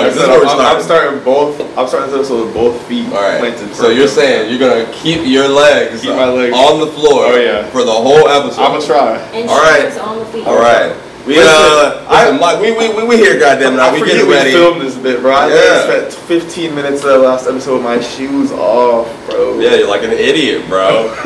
[0.00, 0.12] motherfucker.
[0.12, 1.20] This is So where I'm, we're I'm, I'm starting.
[1.20, 1.78] starting both.
[1.78, 3.38] I'm starting this episode with both feet All right.
[3.40, 3.74] planted.
[3.74, 6.54] So you're saying you're gonna keep your legs, Keep my legs.
[6.56, 7.66] on the floor Oh, yeah.
[7.70, 8.62] for the whole episode.
[8.62, 9.16] I'm gonna try.
[9.36, 9.88] And All right.
[9.92, 10.46] shoes on the feet.
[10.46, 10.94] All right.
[11.26, 13.78] We Listen, uh, I- listen, Mike, we, we, we, we here, goddamn it.
[13.78, 15.32] I We forget getting we filmed this bit, bro.
[15.32, 15.82] I Yeah.
[15.84, 19.60] spent 15 minutes of the last episode with my shoes off, bro.
[19.60, 21.12] Yeah, you're like an idiot, bro.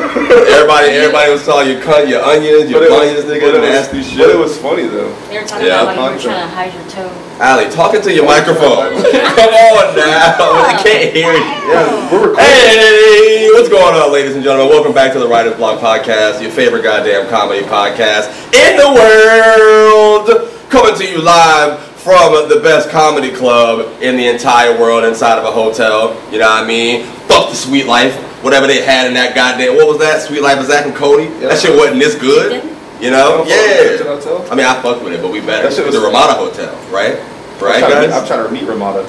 [0.51, 3.47] everybody, everybody was calling you cut your onions, your But it was- bunions, but nigga,
[3.55, 4.17] it was- nasty shit.
[4.19, 5.15] But it was funny though.
[5.31, 5.83] They were talking Yeah.
[5.83, 7.11] about how you were trying to hide your toe.
[7.41, 8.95] Ali, talking to your microphone.
[9.35, 11.43] Come on now, I can't hear you.
[11.67, 12.45] Yeah, we're recording.
[12.45, 14.69] Hey, what's going on, ladies and gentlemen?
[14.69, 20.49] Welcome back to the Writer's Block Podcast, your favorite goddamn comedy podcast in the world.
[20.69, 25.43] Coming to you live from the best comedy club in the entire world inside of
[25.43, 26.13] a hotel.
[26.31, 27.03] You know what I mean?
[27.27, 28.15] Fuck the sweet life.
[28.45, 30.21] Whatever they had in that goddamn, what was that?
[30.21, 31.23] Suite Life of Zack and Cody?
[31.23, 31.49] Yeah.
[31.49, 32.74] That shit wasn't this good.
[33.01, 33.43] You know?
[33.43, 34.07] Don't fuck with Yeah.
[34.07, 34.45] hotel.
[34.51, 35.63] I mean, I fucked with it, but we better.
[35.69, 37.17] That shit was- the Ramada Hotel, right?
[37.61, 38.21] Right, I'm trying, to meet, guys?
[38.21, 39.03] I'm trying to meet Ramada.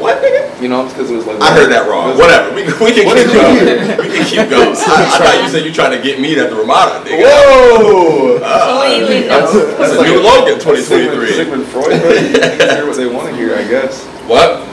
[0.00, 0.48] What, nigga?
[0.62, 1.42] You know, because it was like.
[1.42, 2.08] I heard that wrong.
[2.08, 2.54] It was- Whatever.
[2.54, 3.98] We, we can What keep going.
[4.00, 4.72] We can keep going.
[4.88, 7.20] I, I thought you said you trying to get me at the Ramada, nigga.
[7.20, 8.36] Whoa!
[8.38, 9.76] Uh, Oh, you That's, know.
[9.76, 11.32] That's a new Logan 2023.
[11.32, 12.16] Sigmund, Sigmund Freud, but
[12.76, 14.04] hear what they want to hear, I guess.
[14.26, 14.66] What?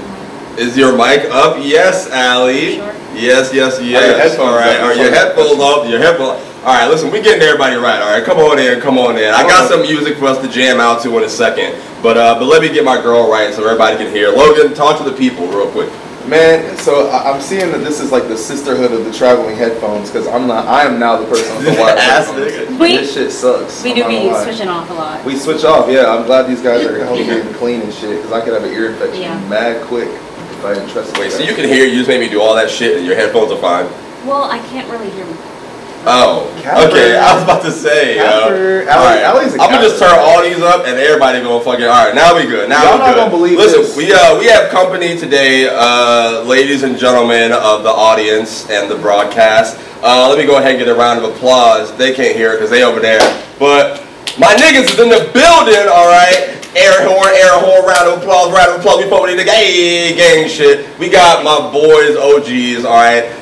[0.58, 1.58] Is your mic up?
[1.60, 2.76] Yes, Allie.
[2.78, 2.94] Sure.
[3.14, 4.40] Yes, yes, yes.
[4.40, 4.80] All right.
[4.80, 5.88] Are your headphones up?
[5.90, 6.42] Your headphones.
[6.68, 6.88] All right.
[6.90, 8.02] Listen, we getting everybody right.
[8.02, 8.24] All right.
[8.26, 8.82] Come on in.
[8.82, 9.34] Come on in.
[9.34, 12.38] I got some music for us to jam out to in a second, but uh,
[12.38, 14.30] but let me get my girl right so everybody can hear.
[14.32, 15.90] Logan, talk to the people real quick.
[16.28, 20.10] Man, so I- I'm seeing that this is like the sisterhood of the traveling headphones
[20.12, 20.68] because I'm not.
[20.68, 22.52] I am now the person with the wired Ass headphones.
[22.52, 22.80] nigga.
[22.82, 23.82] We- this shit sucks.
[23.82, 25.24] We do not be gonna switching off a lot.
[25.24, 26.12] We switch off, yeah.
[26.14, 28.74] I'm glad these guys are helping me clean and shit because I could have an
[28.74, 29.40] ear infection Yeah.
[29.48, 31.18] mad quick if I didn't trust.
[31.18, 31.86] Wait, these so you can hear?
[31.86, 33.88] You just made me do all that shit, and your headphones are fine.
[34.28, 35.24] Well, I can't really hear.
[36.10, 36.48] Oh,
[36.88, 37.18] okay.
[37.20, 38.24] I was about to say, yo.
[38.24, 39.24] Allie- All right.
[39.60, 41.84] I'm gonna just turn all these up, and everybody gonna fucking.
[41.86, 42.70] All right, now we good.
[42.70, 43.16] Now Y'all we not good.
[43.18, 43.98] gonna believe Listen, this.
[43.98, 48.96] we uh we have company today, uh, ladies and gentlemen of the audience and the
[48.96, 49.78] broadcast.
[50.02, 51.96] Uh, let me go ahead and get a round of applause.
[51.98, 53.20] They can't hear it because they over there,
[53.60, 54.00] but
[54.40, 55.88] my niggas is in the building.
[55.92, 56.54] All right.
[56.76, 60.48] Air horn, air horn, round of applause, round of applause we need the hey, gang
[60.48, 60.86] shit.
[61.00, 63.34] We got my boys, OGs, all right.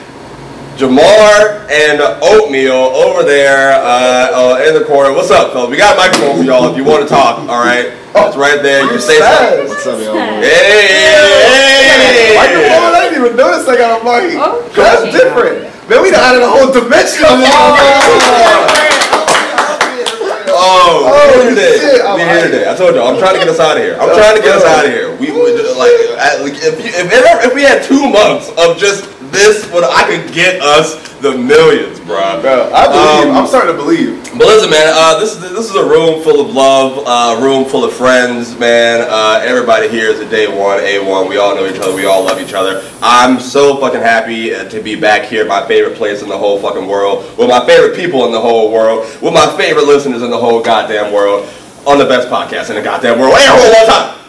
[0.76, 5.14] Jamar and Oatmeal over there uh, uh, in the corner.
[5.16, 5.70] What's up, fellas?
[5.72, 7.40] We got a microphone for y'all if you want to talk.
[7.48, 8.84] All right, it's right there.
[8.84, 9.70] You can say something.
[9.72, 10.20] What's up, y'all?
[10.44, 12.92] Hey, hey, Microphone?
[12.92, 14.36] I didn't even notice I got a mic.
[14.36, 14.76] Okay.
[14.84, 15.64] That's different.
[15.88, 17.40] Man, we done added a whole dimension of
[20.58, 21.78] Oh, Oh, we here today.
[21.80, 22.52] shit, We like here it.
[22.52, 22.66] today.
[22.72, 23.96] I told you, I'm trying to get us out of here.
[24.00, 25.16] I'm trying to get us out of here.
[25.18, 25.92] We would like,
[26.44, 29.04] like, if you, if, if we had two months of just
[29.36, 32.42] this, what I could get us the millions, bro.
[32.42, 33.32] Bro, I believe.
[33.32, 34.22] Um, I'm starting to believe.
[34.38, 37.66] But listen, man, uh, this is this is a room full of love, uh, room
[37.66, 39.06] full of friends, man.
[39.10, 41.28] Uh, everybody here is a day one, a one.
[41.28, 41.96] We all know each other.
[41.96, 42.84] We all love each other.
[43.02, 46.60] I'm so fucking happy uh, to be back here, my favorite place in the whole
[46.60, 50.30] fucking world, with my favorite people in the whole world, with my favorite listeners in
[50.30, 51.50] the whole goddamn world,
[51.88, 53.34] on the best podcast in the goddamn world.
[53.36, 54.25] Horn one time.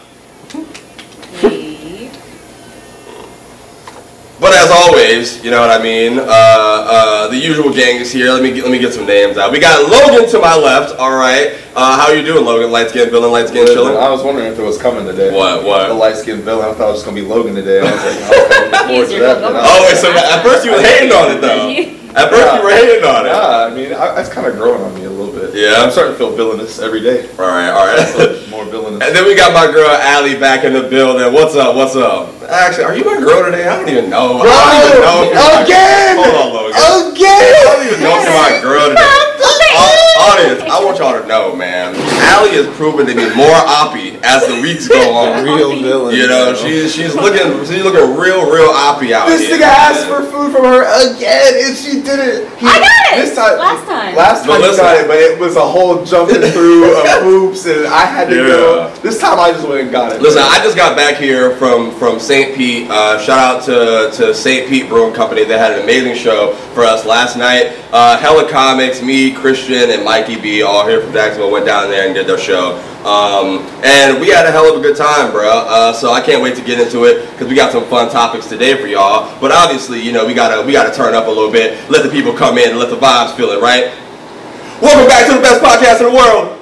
[4.39, 6.19] But as always, you know what I mean.
[6.19, 8.31] Uh, uh, the usual gang is here.
[8.31, 9.51] Let me get, let me get some names out.
[9.51, 10.95] We got Logan to my left.
[10.99, 11.57] All right.
[11.75, 12.71] Uh, how you doing, Logan?
[12.71, 13.97] Light skin, villain, light skin, chilling.
[13.97, 15.33] I was wondering if it was coming today.
[15.35, 15.87] What, what?
[15.87, 16.69] The light skinned villain.
[16.69, 17.79] I thought it was gonna be Logan today.
[17.79, 18.17] I was like,
[18.87, 19.41] I was looking forward to that.
[19.41, 19.53] Logan.
[19.53, 21.93] but I- Oh, wait, so at first you were hating on it though.
[22.17, 23.29] At first you were hating on it.
[23.29, 25.53] Nah, I mean, I, that's kind of growing on me a little bit.
[25.53, 25.83] Yeah?
[25.85, 27.29] I'm starting to feel villainous every day.
[27.37, 28.49] All right, all right.
[28.49, 29.05] More villainous.
[29.05, 31.31] and then we got my girl Allie back in the building.
[31.31, 31.75] What's up?
[31.75, 32.33] What's up?
[32.49, 33.67] Actually, are you my girl today?
[33.67, 34.41] I don't even know.
[34.41, 36.15] I don't even know if you're my- again!
[36.17, 36.73] Hold on, Logan.
[36.73, 37.53] Again!
[37.53, 39.13] I don't even know if you're my girl today.
[40.17, 41.93] Audience, I want y'all to know, man.
[42.33, 45.43] Allie is proven to be more oppy as the weeks go on.
[45.43, 46.15] Real villain.
[46.15, 46.55] You know, bro.
[46.55, 49.57] she's she's looking she's looking real real oppy out This here.
[49.57, 50.83] nigga asked for food from her
[51.13, 52.49] again, and she did it.
[52.57, 53.25] He- I got it!
[53.25, 54.15] This time, Last time.
[54.15, 57.65] Last But time you got it, but it was a whole jumping through of hoops,
[57.65, 58.93] and I had to go.
[59.01, 60.21] This time I just went and got it.
[60.21, 62.55] Listen, I just got back here from from St.
[62.55, 62.89] Pete.
[62.89, 64.67] Uh, shout out to to St.
[64.69, 65.45] Pete Brewing Company.
[65.45, 67.73] They had an amazing show for us last night.
[67.91, 72.05] Uh, Hella Comics, me, Christian, and Mikey B, all here from Jacksonville, went down there
[72.05, 72.75] and did their show.
[73.05, 75.49] Um, and we had a hell of a good time, bro.
[75.49, 78.47] Uh, so I can't wait to get into it because we got some fun topics
[78.47, 79.37] today for y'all.
[79.41, 82.09] But obviously, you know, we gotta we gotta turn up a little bit, let the
[82.09, 83.93] people come in, and let the vibes feel it, right?
[84.81, 86.53] Welcome back to the best podcast in the world.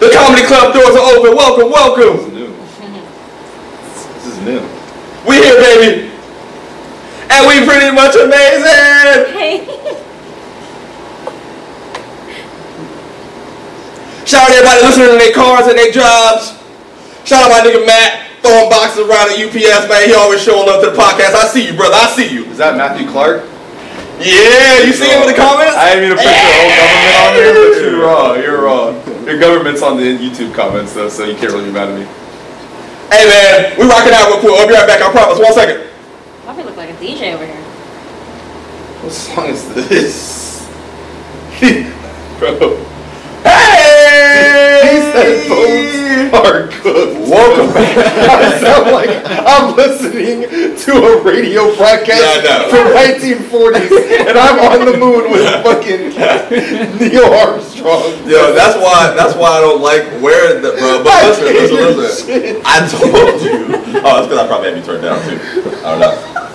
[0.00, 1.36] The comedy club doors are open.
[1.36, 2.16] Welcome, welcome.
[2.16, 2.46] This is new.
[4.16, 4.60] This is new.
[5.28, 6.10] We here, baby.
[7.30, 9.32] And we pretty much amazing.
[9.32, 10.02] Hey.
[14.26, 16.58] Shout out to everybody listening in their cars and their jobs.
[17.22, 20.02] Shout out my nigga Matt throwing boxes around at UPS, man.
[20.02, 21.38] He always showing love to the podcast.
[21.38, 21.94] I see you, brother.
[21.94, 22.44] I see you.
[22.50, 23.46] Is that Matthew Clark?
[24.18, 25.78] Yeah, you see him in the comments?
[25.78, 28.32] I didn't mean to put your old government on there, but you're wrong.
[28.42, 28.92] You're wrong.
[29.30, 32.06] Your government's on the YouTube comments though, so you can't really be mad at me.
[33.14, 34.58] Hey man, we rocking out real quick.
[34.58, 35.02] I'll be right back.
[35.02, 35.38] I promise.
[35.38, 35.86] One second.
[36.42, 37.62] Probably look like a DJ over here.
[39.06, 40.66] What song is this?
[42.40, 42.82] Bro,
[43.44, 44.80] Hey!
[44.82, 47.28] these headphones are good.
[47.28, 47.96] Welcome back.
[48.30, 50.42] I sound like I'm listening
[50.76, 56.14] to a radio broadcast Yeah, from 1940s, and I'm on the moon with fucking
[57.00, 58.12] Neil Armstrong.
[58.28, 61.02] Yo, that's why that's why I don't like wearing the bro.
[61.02, 62.62] But listen, listen, listen.
[62.64, 63.76] I told you.
[63.98, 65.38] Oh, that's because I probably had you turned down too.
[65.84, 66.45] I don't know.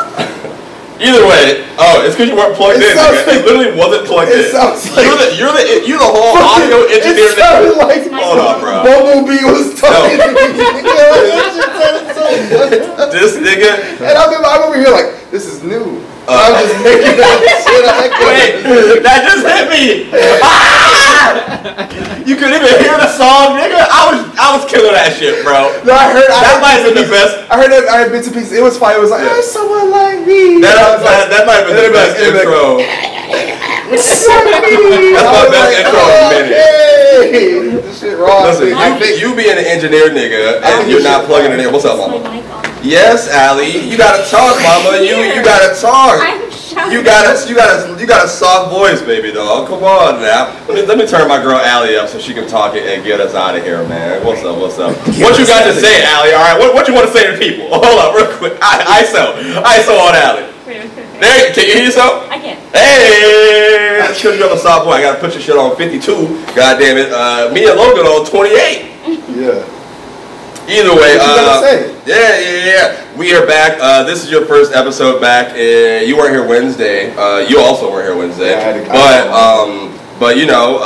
[1.01, 2.97] Either way, oh, it's because you weren't plugged It in.
[2.97, 3.41] sounds nigga.
[3.41, 4.51] It literally wasn't plugged it in.
[4.53, 7.33] sounds you're the you're the you're the whole audio engineer.
[7.33, 8.85] It sounded that- like Hold on, bro.
[8.85, 10.61] Bumblebee was talking to me.
[10.85, 13.11] That shit sounded so good.
[13.11, 13.71] This nigga.
[14.05, 16.05] And I'm, I'm over here like, this is new.
[16.27, 18.07] Uh, I'm just making that shit up.
[18.25, 20.09] Wait, that just hit me.
[20.43, 21.87] Ah!
[22.21, 23.81] You couldn't even hear the song, nigga.
[23.81, 25.73] I was I was killing that shit, bro.
[25.83, 26.29] No, I heard.
[26.29, 27.33] I That might have been the best.
[27.49, 27.89] I heard that.
[27.89, 28.53] I heard bits and pieces.
[28.53, 28.93] It was fine.
[28.95, 29.33] It was like, Yeah.
[29.35, 30.61] oh, someone like me.
[30.61, 32.45] That, And I was that, that might have been the best like- it'd be like,
[32.45, 32.77] intro.
[33.91, 35.17] It's like me.
[35.17, 36.61] That's my best like, intro in a minute.
[37.25, 37.81] Okay.
[37.89, 38.45] This shit raw.
[38.45, 38.85] Listen, you,
[39.17, 41.73] you being an engineer nigga and you're not plugging it in.
[41.73, 42.61] What's up, Is my mama?
[42.81, 42.89] Mic on?
[42.89, 43.89] Yes, Allie.
[43.89, 44.97] You gotta talk, mama.
[44.97, 46.19] You you gotta talk.
[46.21, 46.91] I'm shouting.
[46.93, 49.65] You got a you got a you got a soft voice, baby doll.
[49.67, 50.53] Come on now.
[50.67, 53.03] Let me, let me turn my girl Allie up so she can talk it and
[53.03, 54.25] get us out of here, man.
[54.25, 54.57] What's up?
[54.57, 54.95] What's up?
[55.21, 56.33] What you got to say, Allie?
[56.33, 56.57] All right.
[56.59, 57.67] What, what you want to say to people?
[57.71, 58.57] Hold up, real quick.
[58.61, 60.47] I, ISO, ISO on Allie.
[60.65, 62.29] There, you- can you hear yourself?
[62.31, 62.59] I can't.
[62.73, 64.91] Hey, that's because you have a soft boy.
[64.93, 66.45] I gotta put your shit on 52.
[66.55, 67.11] God damn it.
[67.11, 68.89] Uh, me and Logan on 28.
[69.37, 69.80] Yeah.
[70.69, 71.61] Either way, uh,
[72.05, 73.17] yeah, yeah, yeah.
[73.17, 73.77] We are back.
[73.81, 75.53] Uh, this is your first episode back.
[75.53, 77.13] Uh, you weren't here Wednesday.
[77.15, 78.51] Uh, you also weren't here Wednesday.
[78.51, 80.81] Yeah, I had to- but um, but you know, uh,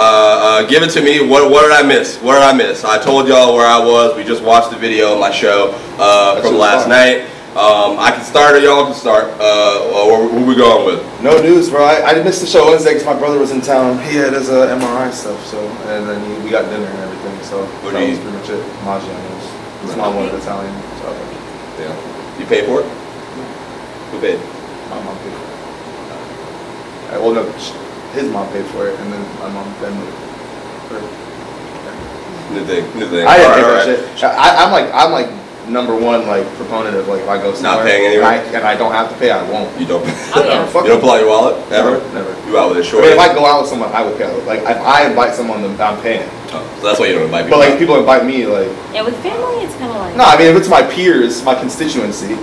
[0.63, 1.27] uh, give it to me.
[1.27, 2.18] What what did I miss?
[2.22, 2.83] What did I miss?
[2.83, 4.16] I told y'all where I was.
[4.16, 6.89] We just watched the video of my show uh, from last fun.
[6.89, 7.30] night.
[7.56, 9.31] Um, I can start or y'all can start.
[9.39, 11.00] Uh, who we going with?
[11.21, 11.86] No news, bro.
[11.86, 13.98] I, I missed the show Wednesday because my brother was in town.
[14.04, 17.44] He had his uh, MRI stuff, so and then he, we got dinner and everything.
[17.44, 18.60] So What that was pretty much it.
[19.86, 19.94] Maggiano's.
[19.94, 21.08] His mom wanted Italian, so
[21.80, 22.40] Yeah.
[22.40, 22.88] You paid for it?
[24.12, 24.40] Who paid?
[24.90, 25.46] my mom paid for
[27.16, 27.22] it.
[27.22, 27.44] Well, no,
[28.14, 29.96] his mom paid for it, and then my mom then.
[32.54, 32.84] New thing.
[32.98, 33.26] New thing.
[33.28, 34.16] I didn't All pay right, for all right.
[34.16, 34.24] shit.
[34.24, 35.30] I, I'm like I'm like
[35.68, 38.78] number one like proponent of like if I go somewhere paying and I, and I
[38.78, 39.68] don't have to pay, I won't.
[39.80, 40.04] You don't.
[40.06, 40.66] Oh, yeah.
[40.68, 41.98] Fuck You don't pull out your wallet ever.
[42.14, 42.31] Never.
[42.48, 43.04] You out with a short.
[43.04, 44.30] mean, if I go out with someone, I will pay.
[44.46, 46.30] Like if I invite someone, then I'm paying.
[46.80, 47.52] So that's why you don't invite me.
[47.52, 50.16] But like people invite me, like Yeah, with family, it's kind of like.
[50.16, 52.36] no, I mean if it's my peers, my constituency,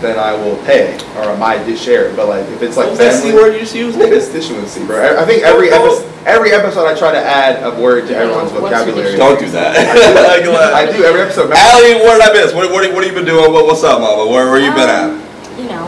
[0.00, 2.14] then I will pay or my share.
[2.16, 4.16] But like if it's like What's that C family, word you just used, nigga?
[4.20, 4.96] constituency, bro.
[4.96, 8.52] I I think every episode, every episode, I try to add a word to everyone's
[8.52, 9.16] What's your vocabulary.
[9.16, 9.76] Don't do that.
[9.76, 11.50] I do every episode.
[11.52, 12.52] Remember- Allie, what did I miss?
[12.54, 13.52] What, what, what have you been doing?
[13.52, 14.24] What, what's up, mama?
[14.30, 15.10] Where, where you been at?
[15.10, 15.20] Um,
[15.60, 15.84] You know.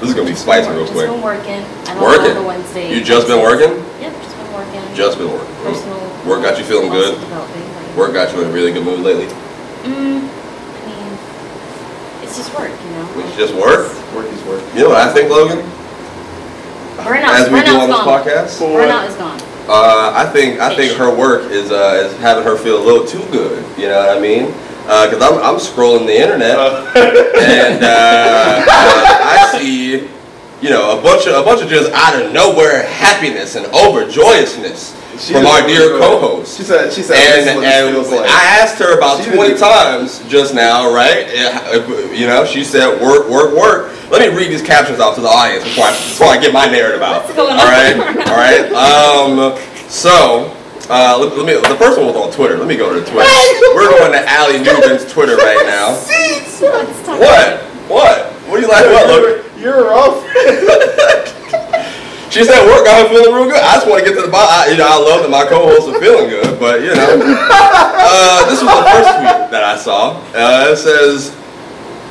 [0.00, 1.10] This is gonna be spicy real just quick.
[1.10, 1.60] been working.
[1.90, 2.34] I don't Working?
[2.34, 2.94] Know the Wednesday.
[2.94, 3.74] You just been working?
[4.00, 4.94] Yep, just been working.
[4.94, 5.54] Just been working.
[5.66, 5.98] Personal.
[6.28, 7.16] Work got you feeling good?
[7.16, 9.26] personal development, like- Work got you in a really good mood lately.
[9.26, 11.18] Mm, I mean,
[12.22, 13.26] it's just work, you know.
[13.26, 13.88] It's just work.
[14.14, 14.62] Work is work.
[14.74, 15.58] You know what I think, Logan?
[16.98, 17.32] Burnout.
[17.32, 18.24] As we do on this gone.
[18.24, 18.58] podcast.
[18.60, 19.40] Burnout is gone.
[19.68, 23.06] Uh, I think I think her work is uh, is having her feel a little
[23.06, 23.64] too good.
[23.78, 24.46] You know what I mean?
[24.82, 30.08] Because I'm I'm scrolling the internet and uh, uh, I see
[30.62, 34.94] you know a bunch of a bunch of just out of nowhere happiness and overjoyousness
[35.18, 36.56] She from our dear co-host.
[36.56, 36.92] She said.
[36.92, 37.16] She said.
[37.16, 38.30] And, this and like.
[38.30, 41.26] I asked her about She 20 times just now, right?
[42.14, 43.92] You know, she said work, work, work.
[44.10, 46.66] Let me read these captions out to the audience before I, before I get my
[46.66, 47.24] narrative out.
[47.24, 47.58] What's going on?
[47.58, 47.96] All right,
[48.30, 48.66] all right.
[48.72, 49.58] Um,
[49.88, 50.54] so,
[50.88, 51.54] uh, let, let me.
[51.68, 52.56] The first one was on Twitter.
[52.56, 53.28] Let me go to Twitter.
[53.74, 55.98] We're going to Allie Newman's Twitter right now.
[57.18, 57.58] What?
[57.90, 58.32] What?
[58.46, 59.08] What are you laughing about?
[59.08, 59.44] Look.
[59.58, 61.34] You're off.
[62.30, 63.62] She said work got her feeling real good.
[63.62, 64.52] I just want to get to the bottom.
[64.52, 68.44] I, you know, I love that my co-hosts are feeling good, but you know, uh,
[68.50, 70.20] this was the first tweet that I saw.
[70.36, 71.32] Uh, it says,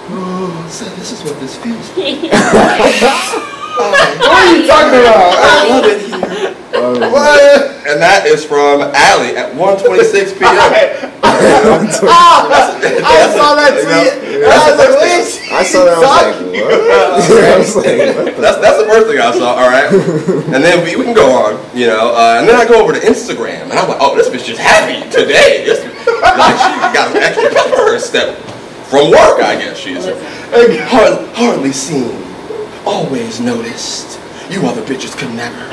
[0.10, 3.44] "Oh, so this is what this feels like.
[3.78, 3.94] What
[4.26, 5.38] are you talking about?
[5.38, 6.50] I love it here."
[7.14, 7.67] What?
[7.88, 10.60] And that is from Allie at 1:26 p.m.
[11.24, 11.40] I
[13.32, 14.12] saw that tweet.
[14.44, 15.24] and I was like, wait.
[15.52, 15.96] I I saw that.
[15.96, 16.92] I was like, what?
[16.92, 17.16] I
[17.58, 19.56] was like, what That's that's the first thing I saw.
[19.56, 19.88] All right,
[20.54, 22.92] and then we, we can go on, you know, uh, and then I go over
[22.92, 25.64] to Instagram, and I'm like, oh, this bitch just happy today.
[25.64, 28.36] This like she got an extra pep in her step
[28.92, 30.04] from work, I guess she is.
[30.92, 32.12] Hardly, hardly seen,
[32.86, 34.17] always noticed.
[34.50, 35.56] You other bitches could never.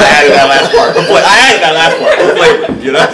[0.00, 0.96] I added that last part.
[0.96, 2.16] for I added that last part.
[2.16, 3.04] for You know.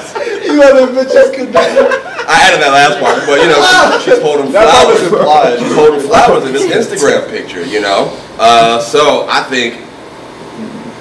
[0.46, 1.90] You other bitches could never.
[2.26, 3.58] I added that last part, but you know,
[3.98, 5.58] she, she's holding flowers.
[5.58, 8.14] She's holding flowers in this Instagram picture, you know.
[8.38, 9.82] Uh, so I think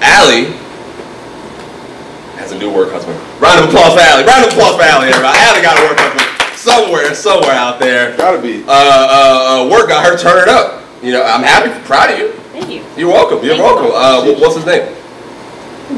[0.02, 0.50] Allie
[2.42, 3.18] has a new work husband.
[3.38, 4.26] Round of applause for Allie.
[4.26, 5.38] Round of applause for Allie, everybody.
[5.38, 6.26] Allie got a work husband
[6.58, 8.16] somewhere, somewhere out there.
[8.16, 8.62] Gotta be.
[8.66, 10.82] Uh, uh, uh, work got her turning up.
[11.02, 12.34] You know, I'm happy, proud of you.
[12.56, 12.80] Thank you.
[12.96, 13.44] You're welcome.
[13.44, 13.92] You're Thank welcome.
[13.92, 13.94] you.
[13.94, 14.88] Uh, wh- what's his name?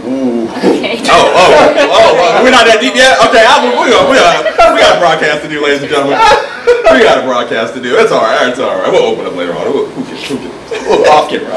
[0.04, 0.50] Ooh.
[0.58, 0.98] Okay.
[1.08, 1.48] Oh, oh,
[1.88, 3.16] oh, uh, we're not that deep yet?
[3.30, 4.44] Okay, I, we, we, got, we, got,
[4.76, 6.20] we got a broadcast to do, ladies and gentlemen.
[6.92, 7.96] We got a broadcast to do.
[7.96, 8.92] It's all right, it's all right.
[8.92, 9.64] We'll open up later on.
[9.72, 11.56] Who, who, can- who, can- we'll off camera.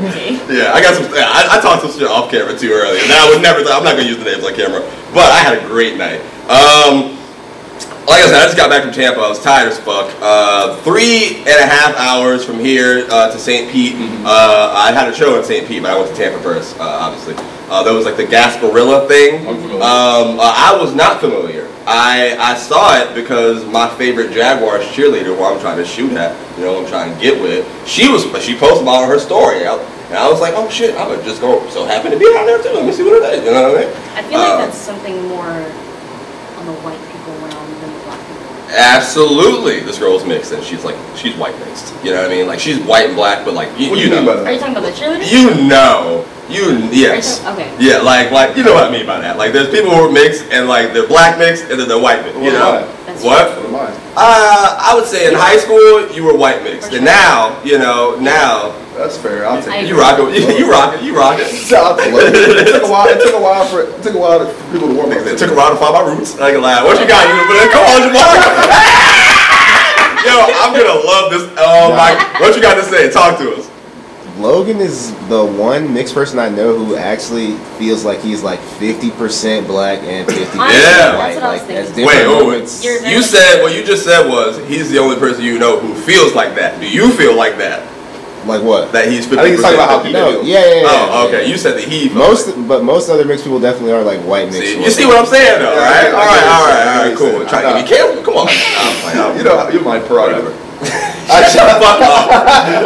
[0.00, 0.40] Okay.
[0.48, 3.02] Yeah, I got some, yeah, I, I talked some shit off camera too earlier.
[3.10, 4.80] Now I would never, I'm not going to use the names on camera,
[5.12, 6.22] but I had a great night.
[6.48, 7.17] Um,
[8.08, 9.20] like I said, I just got back from Tampa.
[9.20, 10.10] I was tired as fuck.
[10.20, 13.70] Uh, three and a half hours from here uh, to St.
[13.70, 13.94] Pete.
[14.24, 15.66] Uh, I had a show in St.
[15.68, 17.34] Pete, but I went to Tampa first, uh, obviously.
[17.68, 19.46] Uh, there was like the Gasparilla thing.
[19.46, 19.56] I'm.
[19.78, 21.68] Um, uh, I was not familiar.
[21.86, 26.36] I, I saw it because my favorite Jaguars cheerleader, who I'm trying to shoot at,
[26.58, 29.80] you know, I'm trying to get with, she was she posted about her story, out,
[30.08, 31.66] and I was like, oh shit, I would just go.
[31.70, 32.72] So happy to be down there too.
[32.72, 33.44] Let me see what it is.
[33.44, 33.94] You know what I mean?
[34.16, 38.20] I feel like Uh, that's something more on the white people realm than the black
[38.28, 38.52] people.
[38.70, 41.94] Absolutely, this girl's mixed, and she's like she's white mixed.
[42.04, 42.46] You know what I mean?
[42.46, 44.50] Like she's white and black, but like you, What do you you mean know, by
[44.50, 45.32] Are you talking about the cheerleaders?
[45.32, 47.40] you know, you Are you yes.
[47.40, 47.74] talking- Okay.
[47.78, 49.38] Yeah, like like you know what I mean by that.
[49.38, 52.22] Like there's people who are mixed and like they're black mixed and then they're white
[52.24, 52.38] mixed.
[52.38, 53.56] You What know am That's what?
[53.56, 53.88] What am I?
[54.16, 57.78] Uh, I would say in high school you were white mixed, For and now you
[57.78, 59.46] know now That's fair.
[59.46, 59.88] I'll I take it.
[59.88, 60.34] you rock it.
[60.34, 61.04] You, you rock it.
[61.06, 61.46] You rock it.
[61.72, 62.10] I'll it.
[62.10, 63.06] It took a while.
[63.06, 65.22] It took a while for it took a while for people to warm up.
[65.22, 66.34] It took a while to find my roots.
[66.42, 66.82] I can lie.
[66.82, 67.22] What you got?
[67.30, 68.26] You but come on, Jamar.
[70.26, 71.46] Yo, I'm gonna love this.
[71.56, 72.10] Oh my!
[72.42, 73.08] What you got to say?
[73.10, 73.70] Talk to us.
[74.36, 79.66] Logan is the one mixed person I know who actually feels like he's like 50%
[79.66, 80.60] black and 50% Honestly, white.
[80.60, 82.06] that's what I was like, thinking.
[82.06, 82.44] Wait, different wait, wait.
[82.44, 82.84] moments.
[82.84, 86.34] You said what you just said was he's the only person you know who feels
[86.34, 86.78] like that.
[86.80, 87.82] Do you feel like that?
[88.48, 88.90] Like what?
[88.92, 89.38] That he's 50%?
[89.38, 90.82] I think he's talking about how he No, yeah, yeah, yeah.
[90.88, 91.40] Oh, yeah, okay.
[91.44, 91.52] yeah.
[91.52, 92.08] You said that he.
[92.08, 94.60] Most, like- but most other mixed people definitely are like white mixed.
[94.60, 94.84] See, people.
[94.84, 96.08] you see what I'm saying, though, right?
[96.08, 97.32] I I All right, all right, all right, cool.
[97.44, 98.24] what to me canceled?
[98.24, 98.48] Come on.
[98.48, 99.18] I'm playing.
[99.20, 100.56] I'm- You know, you're my prerogative.
[101.52, 102.32] Shut the fuck up.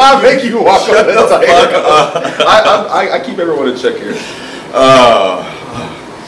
[0.02, 2.16] I'll make you walk Shut on the fuck up.
[2.42, 4.19] I, I, I, I keep everyone in check here.
[4.75, 5.47] Uh,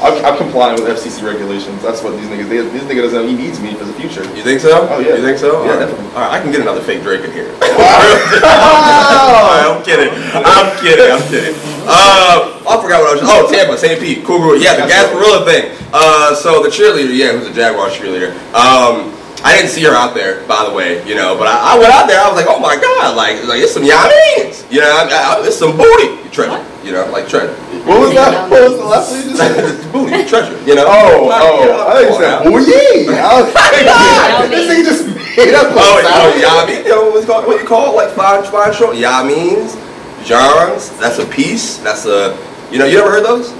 [0.05, 1.81] I'm, I'm complying with FCC regulations.
[1.81, 2.49] That's what these niggas.
[2.49, 3.23] They, this nigga doesn't.
[3.23, 4.23] know He needs me for the future.
[4.37, 4.87] you think so?
[4.91, 5.17] Oh, yeah.
[5.17, 5.65] You think so?
[5.65, 5.79] Yeah, all right.
[5.89, 6.07] definitely.
[6.13, 7.49] All right, I can get another fake Drake in here.
[7.65, 10.13] Right, I'm kidding.
[10.35, 11.11] I'm kidding.
[11.11, 11.55] I'm kidding.
[11.87, 13.23] Uh, I forgot what I was.
[13.25, 13.99] Oh, Tampa, St.
[14.01, 14.57] Pete, cool, cool.
[14.61, 15.77] Yeah, the Gasparilla thing.
[15.93, 18.33] Uh, so the cheerleader, yeah, who's a Jaguar cheerleader.
[18.53, 19.13] Um,
[19.45, 21.93] I didn't see her out there, by the way, you know, but I, I went
[21.93, 22.17] out there.
[22.19, 25.45] I was like, oh my god, like, like it's some yammies, you know, I, I,
[25.45, 26.65] it's some booty, treasure, What?
[26.85, 27.53] you know, like treasure.
[27.85, 28.49] What was that?
[28.49, 29.53] What was the last thing you just said?
[29.61, 30.89] It's booty, treasure, you know.
[30.89, 32.57] Oh, Not, oh, I think you said oh, now.
[32.57, 33.13] booyee.
[33.21, 35.03] I was like, this nigga just
[35.37, 36.09] made up a Oh, sound.
[36.09, 39.77] oh, yami, you know what's called, what you call it, like fine, fine short, yamis,
[40.25, 42.33] Johns, that's a piece, that's a,
[42.73, 43.53] you know, you ever heard those?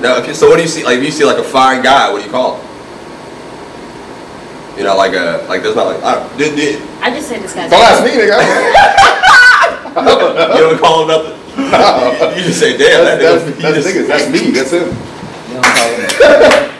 [0.00, 2.08] No, okay, so what do you see, like, if you see like a fine guy,
[2.10, 2.64] what do you call it?
[4.78, 7.40] You know, like a, like there's not like, I don't, did, did, I just say
[7.40, 7.68] this guy's.
[7.70, 8.38] Don't ask me, nigga.
[10.54, 11.34] you don't call him nothing.
[12.38, 14.06] You just say, damn, that That's, nigga, that's, he that's just- niggas.
[14.06, 14.52] That's me.
[14.52, 14.88] That's him.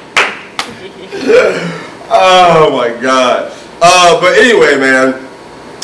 [2.11, 3.53] Oh my god.
[3.83, 5.09] Uh, but anyway, man,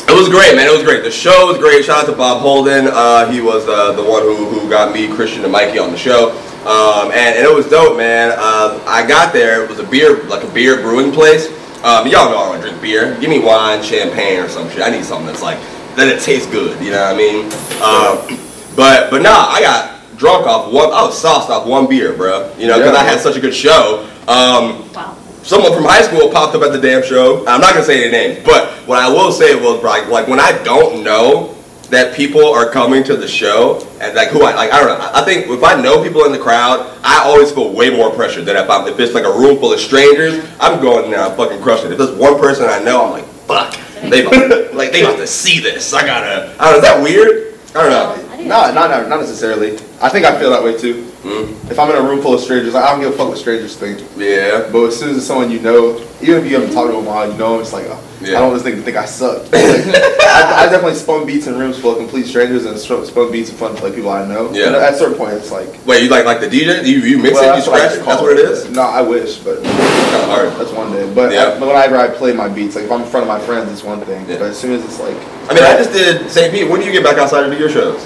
[0.08, 0.66] it was great, man.
[0.66, 1.02] It was great.
[1.02, 1.84] The show was great.
[1.84, 2.86] Shout out to Bob Holden.
[2.88, 5.98] Uh, he was uh, the one who, who got me, Christian, and Mikey on the
[5.98, 6.30] show.
[6.64, 8.32] Um, and, and it was dope, man.
[8.38, 9.62] Uh, I got there.
[9.64, 11.48] It was a beer, like a beer brewing place.
[11.84, 13.14] Um, y'all know I don't drink beer.
[13.20, 14.80] Give me wine, champagne, or some shit.
[14.80, 15.58] I need something that's like
[15.96, 16.08] that.
[16.08, 16.82] It tastes good.
[16.82, 17.44] You know what I mean?
[17.84, 18.40] Um,
[18.74, 20.86] but but nah, I got drunk off one.
[20.92, 22.50] I was sauced off one beer, bro.
[22.56, 24.08] You know, because Yeah, I had such a good show.
[24.26, 25.14] Um, Wow.
[25.42, 27.40] someone from high school popped up at the damn show.
[27.46, 30.40] I'm not gonna say any name, but what I will say was like, like when
[30.40, 31.54] I don't know
[31.86, 35.04] that people are coming to the show and like who I like, I don't know.
[35.04, 38.10] I I think if I know people in the crowd, I always feel way more
[38.10, 40.44] pressure than if I'm if it's like a room full of strangers.
[40.60, 41.86] I'm going there, I'm fucking crushing.
[41.86, 41.92] it.
[41.92, 43.76] If there's one person I know, I'm like, fuck,
[44.10, 45.92] they about, like they about to see this.
[45.92, 46.54] I gotta.
[46.58, 46.76] I don't know.
[46.76, 47.54] Is that weird?
[47.74, 48.32] I don't know.
[48.32, 49.74] I didn't Not, not, not, not necessarily.
[50.00, 51.10] I think I feel that way too.
[51.24, 53.38] Mm, If I'm in a room full of strangers, I don't give a fuck what
[53.38, 54.00] strangers think.
[54.16, 54.68] yeah.
[54.70, 57.06] But as soon as it's someone you know, even if you haven't talked to them
[57.06, 58.36] while, you know, it's like, oh, Yeah.
[58.36, 59.42] I don't want this nigga to think I suck.
[59.52, 63.50] Like, I, I definitely spun beats in rooms full of complete strangers and spun beats
[63.50, 64.50] in front of like people I know.
[64.52, 64.66] Yeah.
[64.66, 66.84] And at a certain point, it's like, Wait, you like like the DJ?
[66.84, 68.04] You you mix well, it, you what scratch it.
[68.04, 68.68] That's what it is.
[68.70, 69.64] No, I wish, but
[70.28, 70.48] hard.
[70.58, 71.10] that's one day.
[71.14, 71.56] But, Yeah.
[71.58, 73.84] but whenever I play my beats, like if I'm in front of my friends, it's
[73.84, 74.28] one thing.
[74.28, 74.38] Yeah.
[74.38, 75.16] But as soon as it's like,
[75.48, 76.52] I mean, I just did St.
[76.52, 76.68] Pete.
[76.68, 78.04] When do you get back outside to do your shows?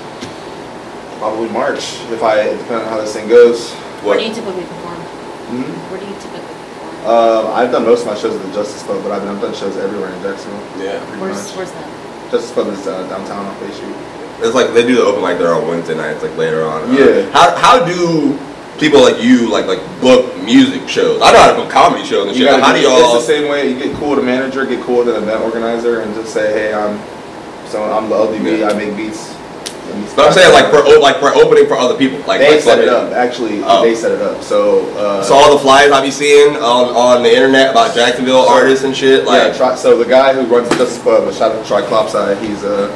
[1.18, 3.72] Probably March, if I depending on how this thing goes.
[4.02, 4.18] Where What?
[4.20, 4.96] do you typically perform?
[5.50, 5.74] Mhm.
[5.90, 6.94] Where do you typically perform?
[7.06, 9.54] Uh, I've done most of my shows at the Justice Club, but I've, I've done
[9.54, 10.60] shows everywhere in Jacksonville.
[10.78, 10.98] Yeah.
[11.06, 11.56] pretty Where's, much.
[11.56, 11.88] where's that?
[12.30, 13.94] Justice Club is uh, downtown on Bay Street.
[14.40, 16.82] It's like they do the open mic there on Wednesday nights, like later on.
[16.90, 17.30] Uh, Yeah.
[17.32, 18.38] How how do
[18.78, 21.18] people like you like like book music shows?
[21.20, 22.46] I know how to book comedy shows and shit.
[22.60, 23.16] how do do- y'all?
[23.16, 23.66] It's the same way.
[23.72, 26.52] You get cool with a manager, get cool with an event organizer, and just say,
[26.52, 27.00] hey, I'm
[27.66, 28.60] so I'm the LDB.
[28.60, 28.68] Yeah.
[28.68, 29.34] I make beats.
[30.16, 32.18] But I'm saying like for like for opening for other people.
[32.26, 33.12] Like they like, set it up.
[33.12, 33.82] Actually, Oh.
[33.82, 34.42] they set it up.
[34.42, 38.44] So, uh, So all the flyers I be seeing on, on the internet about Jacksonville
[38.44, 41.32] So- artists and shit, yeah, like try, so the guy who runs the Justice a
[41.32, 42.86] shout out to Triclopside, he's a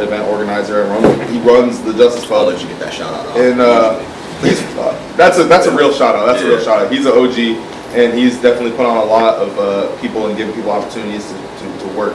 [0.00, 2.48] event organizer and run, he runs the Justice I'll Club.
[2.48, 3.36] let you get that shout out.
[3.36, 3.98] And uh,
[4.42, 6.26] he's uh, that's a that's a real shout out.
[6.26, 6.64] That's a real Yeah.
[6.64, 6.92] shout out.
[6.92, 7.56] He's an OG,
[7.96, 11.34] and he's definitely put on a lot of uh, people and giving people opportunities to,
[11.34, 12.14] to, to work.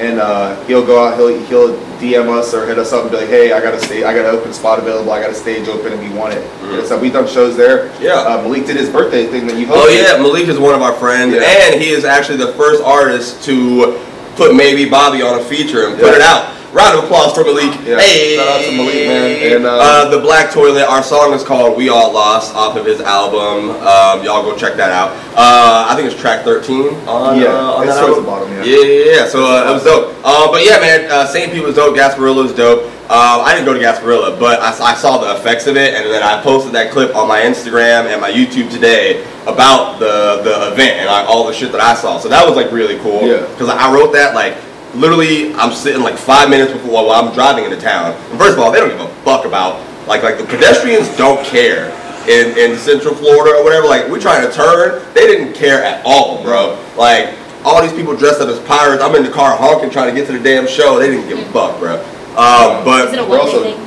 [0.00, 3.18] And uh, he'll go out, he'll he'll DM us or hit us up and be
[3.18, 5.34] like, hey, I got a stage, I got an open spot available, I got a
[5.34, 6.42] stage open if you want it.
[6.62, 6.86] Mhm.
[6.86, 7.92] So we've done shows there.
[8.00, 8.14] Yeah.
[8.14, 9.74] Uh, Malik did his birthday thing that you hosted.
[9.76, 11.42] Oh yeah, Malik is one of our friends, Yeah.
[11.42, 14.00] and he is actually the first artist to
[14.36, 16.54] put Maybe Bobby on a feature and put it out.
[16.72, 17.74] Round of applause for Malik.
[17.84, 20.84] Yeah, Hey, shout out to Malik, man, and, uh, uh, the Black Toilet.
[20.84, 23.70] Our song is called "We All Lost" off of his album.
[23.82, 25.10] Um, y'all go check that out.
[25.34, 27.40] Uh, I think it's track 13 on.
[27.40, 28.22] Yeah, uh, on it's that album.
[28.22, 28.62] the bottom, yeah.
[28.62, 29.26] Yeah, yeah, yeah.
[29.26, 30.14] So uh, it was dope.
[30.22, 31.52] Uh, but yeah, man, uh, St.
[31.52, 31.96] Pete was dope.
[31.96, 32.84] Gasparilla was dope.
[33.10, 36.04] Uh, I didn't go to Gasparilla, but I, I saw the effects of it, and
[36.06, 40.70] then I posted that clip on my Instagram and my YouTube today about the the
[40.70, 42.20] event and like, all the shit that I saw.
[42.20, 43.26] So that was like really cool.
[43.26, 43.40] Yeah.
[43.50, 44.54] Because I wrote that like
[44.94, 48.12] literally, I'm sitting like five minutes before while I'm driving into town.
[48.30, 51.44] And first of all, they don't give a fuck about like like the pedestrians don't
[51.46, 51.96] care.
[52.28, 56.02] In, in Central Florida or whatever, like we're trying to turn, they didn't care at
[56.04, 56.78] all, bro.
[56.96, 59.02] Like all these people dressed up as pirates.
[59.02, 60.98] I'm in the car honking trying to get to the damn show.
[60.98, 61.96] They didn't give a fuck, bro.
[62.36, 63.78] Um, Is it a but we're also- thing?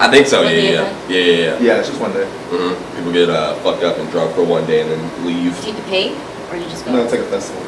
[0.00, 0.44] I think so.
[0.44, 0.70] One Yeah, yeah,
[1.08, 1.58] yeah, yeah, yeah.
[1.58, 2.22] Yeah, it's just one day.
[2.50, 2.96] Mm-hmm.
[2.96, 5.60] People get uh, fucked up and drunk for one day and then leave.
[5.60, 6.14] Do you have to pay,
[6.50, 6.92] or you just go?
[6.92, 7.62] No, it's like a festival.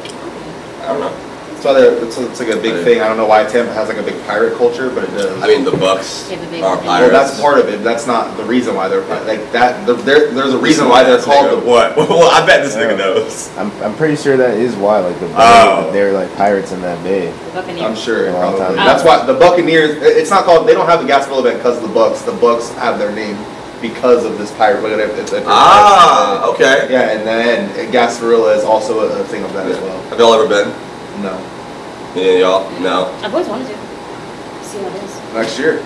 [0.83, 1.30] I don't know.
[1.61, 3.01] That's why they're, it's, it's like a big thing.
[3.01, 5.43] I don't know why Tampa has like a big pirate culture, but it does.
[5.43, 7.11] I mean, the Bucks They have a big- are Well, Well, pirates.
[7.13, 7.83] that's part of it.
[7.83, 9.85] That's not the reason why they're like that.
[9.85, 11.63] the- there- there's a reason why they're called the.
[11.63, 11.95] what?
[11.97, 13.55] Well, I bet this nigga knows.
[13.59, 15.91] I'm, I'm pretty sure that is why, like the Oh.
[15.93, 17.29] they're like pirates in that bay.
[17.29, 17.81] The Buccaneers.
[17.85, 18.29] I'm sure.
[18.29, 18.77] A long Probably.
[18.77, 18.85] time.
[18.87, 19.91] That's why the Buccaneers.
[19.97, 20.67] it- It's not called.
[20.67, 22.23] They don't have the Gasparilla event because of the Bucks.
[22.23, 23.37] The Bucks have their name
[23.83, 24.81] because of this pirate.
[24.81, 25.11] Look at it.
[25.19, 26.87] It's, it's, Ah, okay.
[26.89, 30.01] Yeah, and then Gasparilla is also a, a thing of that as well.
[30.09, 30.73] Have y'all ever been?
[31.19, 31.35] No,
[32.15, 32.79] Yeah, y'all?
[32.79, 33.11] No.
[33.21, 33.75] I've always wanted to
[34.63, 35.83] see what it is, next year.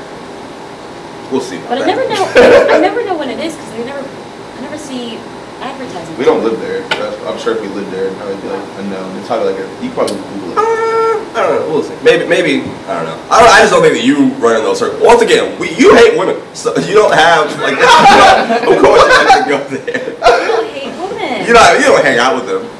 [1.32, 1.58] We'll see.
[1.58, 2.24] about but I never know.
[2.70, 4.00] I never know when it is because they never.
[4.06, 5.18] I never see
[5.60, 6.18] advertising.
[6.18, 6.86] We don't live there.
[7.26, 9.18] I'm sure if we lived there, it'd probably be like unknown.
[9.18, 9.68] It's probably like a.
[9.84, 10.58] You probably Google it.
[10.58, 11.74] Uh, I don't know.
[11.74, 11.98] We'll see.
[12.04, 12.28] Maybe.
[12.30, 12.62] Maybe.
[12.86, 13.18] I don't know.
[13.34, 13.50] I don't.
[13.50, 15.02] I just don't think that you run in those circles.
[15.02, 17.74] Once again, we, you hate women, so you don't have like.
[18.70, 20.14] of course, you're not gonna go there.
[20.22, 21.48] I hate women.
[21.50, 22.75] You know, you don't hang out with them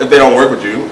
[0.00, 0.90] if they don't work with you.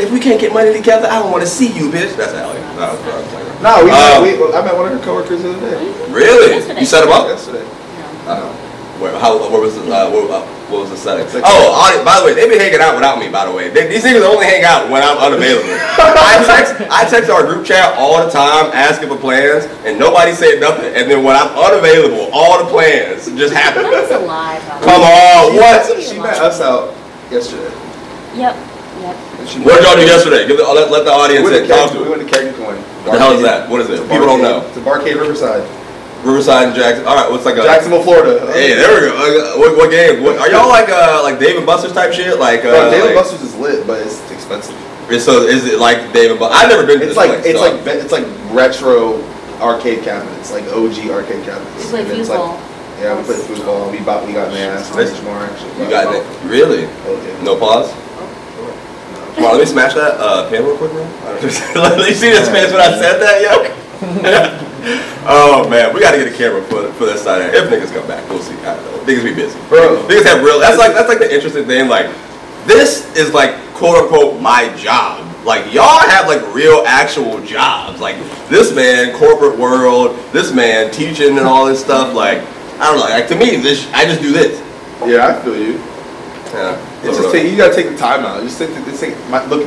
[0.00, 2.16] If we can't get money together, I don't want to see you, bitch.
[2.16, 2.58] That's Allie.
[2.80, 3.62] No, that's what I'm.
[3.62, 4.56] No, we, Um, we.
[4.56, 6.10] I met one of her coworkers the other day.
[6.10, 6.56] Really?
[6.56, 6.80] Yesterday.
[6.80, 7.28] You set them up?
[7.28, 7.62] Yesterday.
[8.26, 8.32] No.
[8.32, 8.52] Uh,
[8.98, 11.26] where, how, where was the, uh, what, uh, what was the setting?
[11.34, 13.28] Like- Oh, audi- by the way, they be hanging out without me.
[13.28, 15.68] By the way, they, these niggas only hang out when I'm unavailable.
[15.98, 20.32] I text, I text our group chat all the time, asking for plans, and nobody
[20.34, 20.94] said nothing.
[20.94, 23.82] And then when I'm unavailable, all the plans just happen.
[23.90, 24.58] That's a lie.
[24.82, 25.76] Come on, She what?
[25.86, 26.94] met- She met us out
[27.30, 27.70] yesterday.
[28.34, 28.56] Yep.
[29.02, 29.16] Yep.
[29.66, 30.46] What did y'all do yesterday?
[30.46, 31.68] Give the, let, let the audience We went, in.
[31.68, 32.76] to Talk Keg- to we went to Keg Coin.
[33.04, 33.68] What the hell is that?
[33.68, 34.00] What is it?
[34.08, 34.62] People don't know.
[34.68, 35.64] It's a Barcade Riverside,
[36.24, 37.04] Riverside and Jackson.
[37.06, 37.62] All right, what's like a?
[37.66, 38.46] Jacksonville, Florida.
[38.52, 39.16] Hey, there we go.
[39.16, 40.22] Uh, what, what game?
[40.22, 42.38] What, are y'all like uh like Dave and Buster's type shit?
[42.38, 44.76] Like uh, Bro, Dave and like- Buster's is lit, but it's expensive.
[45.20, 46.62] So is it like Dave and Buster's?
[46.62, 47.46] I've never been to It's this like place.
[47.46, 49.18] it's so- like it's like retro
[49.58, 51.84] arcade cabinets, like OG arcade cabinets.
[51.84, 52.54] We play And it's foosball.
[52.54, 53.90] Like, yeah, we played foosball.
[53.90, 55.10] We bought we got an ass Nice.
[55.10, 55.74] much more actually.
[55.82, 56.22] You got it.
[56.46, 56.84] Really?
[56.86, 57.42] Oh, yeah.
[57.42, 57.90] No pause?
[59.38, 61.08] On, let me smash that uh, pen real quick, man.
[61.74, 63.82] Let me see this face when I said that, yo.
[65.26, 67.54] oh man, we gotta get a camera for for this side.
[67.54, 68.54] If niggas come back, we'll see.
[68.56, 68.98] I don't know.
[69.04, 70.06] Niggas be busy, Bro.
[70.06, 70.60] Niggas have real.
[70.60, 71.88] That's like that's like the interesting thing.
[71.88, 72.10] Like
[72.66, 75.26] this is like quote unquote my job.
[75.46, 78.00] Like y'all have like real actual jobs.
[78.00, 78.16] Like
[78.48, 80.18] this man, corporate world.
[80.32, 82.14] This man teaching and all this stuff.
[82.14, 82.42] Like
[82.78, 83.04] I don't know.
[83.04, 84.60] Like to me, this I just do this.
[85.06, 85.78] Yeah, I feel you.
[86.52, 86.91] Yeah.
[87.04, 88.42] It's just take, you gotta take the time out.
[88.42, 89.66] Just take, the, just take my, look.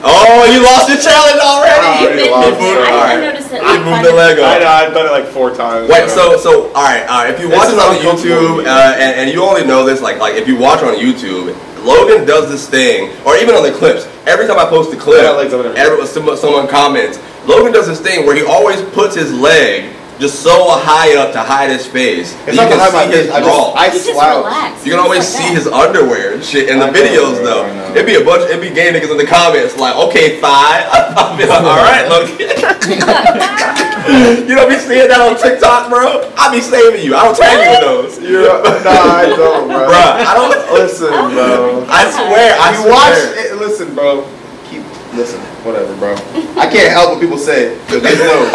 [0.00, 1.90] Oh, you lost your challenge already.
[1.98, 2.70] you You've been lost busy.
[2.70, 2.78] it.
[2.78, 3.18] I, I Alright.
[3.18, 3.62] noticed that.
[3.66, 4.42] I moved the Lego.
[4.46, 4.66] I know.
[4.70, 5.90] I've done it like four times.
[5.90, 7.34] Wait, so so all right, all right.
[7.34, 10.00] If you watch is it on uncomfortable YouTube, uh, and, and you only know this,
[10.00, 11.50] like like if you watch on YouTube,
[11.82, 14.06] Logan does this thing, or even on the clips.
[14.26, 17.18] Every time I post a clip, Yeah, like somebody- every, someone, someone comments.
[17.46, 21.38] Logan does this thing where he always puts his leg just so high up to
[21.40, 22.32] hide his face.
[22.44, 23.26] that it's not you can behind my see face.
[23.26, 23.70] his I just, draw.
[23.78, 24.44] I You just slouch.
[24.44, 24.84] relax.
[24.86, 27.64] You can always see his underwear and shit in the I videos bro, though.
[27.70, 27.90] I.
[27.94, 30.82] It'd be a bunch, it'd be gay niggas in the comments like, okay, thigh.
[31.16, 32.28] I'll be like, all right, look.
[34.48, 36.26] you don't be seeing that on TikTok, bro.
[36.36, 37.14] I be saving you.
[37.14, 38.18] I don't tag you in those.
[38.18, 39.86] You're, nah, I don't, bro.
[39.88, 40.50] Bruh, I don't.
[40.74, 41.86] Listen, bro.
[41.88, 42.90] I swear, I you swear.
[42.90, 43.54] watch it.
[43.58, 44.26] Listen, bro.
[44.68, 44.82] Keep
[45.14, 45.38] listen.
[45.64, 46.14] Whatever, bro.
[46.60, 47.78] I can't help what people say.
[47.88, 48.50] But just know.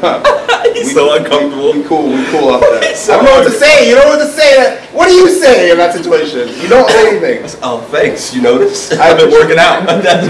[0.00, 0.22] Nah,
[0.74, 1.72] He's so uncomfortable.
[1.72, 2.08] we cool.
[2.08, 2.90] We cool off that.
[3.00, 3.88] So I don't know what to say.
[3.88, 4.86] You don't know what to say.
[4.92, 6.48] What do you say in that situation?
[6.60, 7.60] You don't say anything.
[7.62, 8.34] Oh, thanks.
[8.34, 8.92] You notice?
[8.92, 9.86] I've been working out.
[9.86, 10.28] That's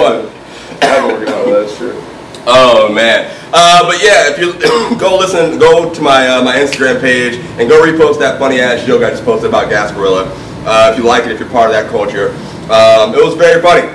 [0.00, 0.32] what.
[0.82, 1.46] I'm working out.
[1.46, 2.00] That's true.
[2.46, 3.34] Oh man.
[3.52, 4.52] Uh, but yeah, if you
[4.98, 8.86] go listen, go to my uh, my Instagram page and go repost that funny ass
[8.86, 10.28] joke I just posted about Gasparilla.
[10.64, 12.30] Uh, if you like it, if you're part of that culture,
[12.72, 13.88] um, it was very funny.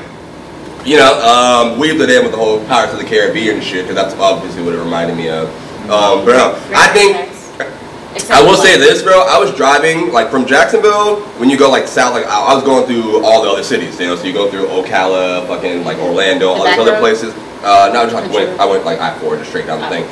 [0.86, 3.96] You know, um, weaved it in with the whole Pirates of the Caribbean shit because
[3.96, 5.48] that's obviously what it reminded me of.
[5.90, 9.26] Um, but no, I think I will say this, bro.
[9.28, 12.14] I was driving like from Jacksonville when you go like south.
[12.14, 14.16] Like I I was going through all the other cities, you know.
[14.16, 17.00] So you go through Ocala, fucking like Orlando, all these other road?
[17.00, 17.34] places.
[17.64, 18.60] Uh, no, just like went.
[18.60, 19.90] I went like I four just straight down the Oh.
[19.90, 20.04] thing.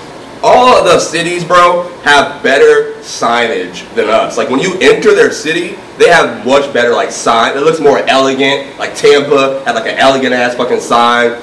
[0.43, 4.37] All of the cities, bro, have better signage than us.
[4.37, 7.55] Like when you enter their city, they have much better like sign.
[7.55, 8.79] It looks more elegant.
[8.79, 11.39] Like Tampa had like an elegant ass fucking sign.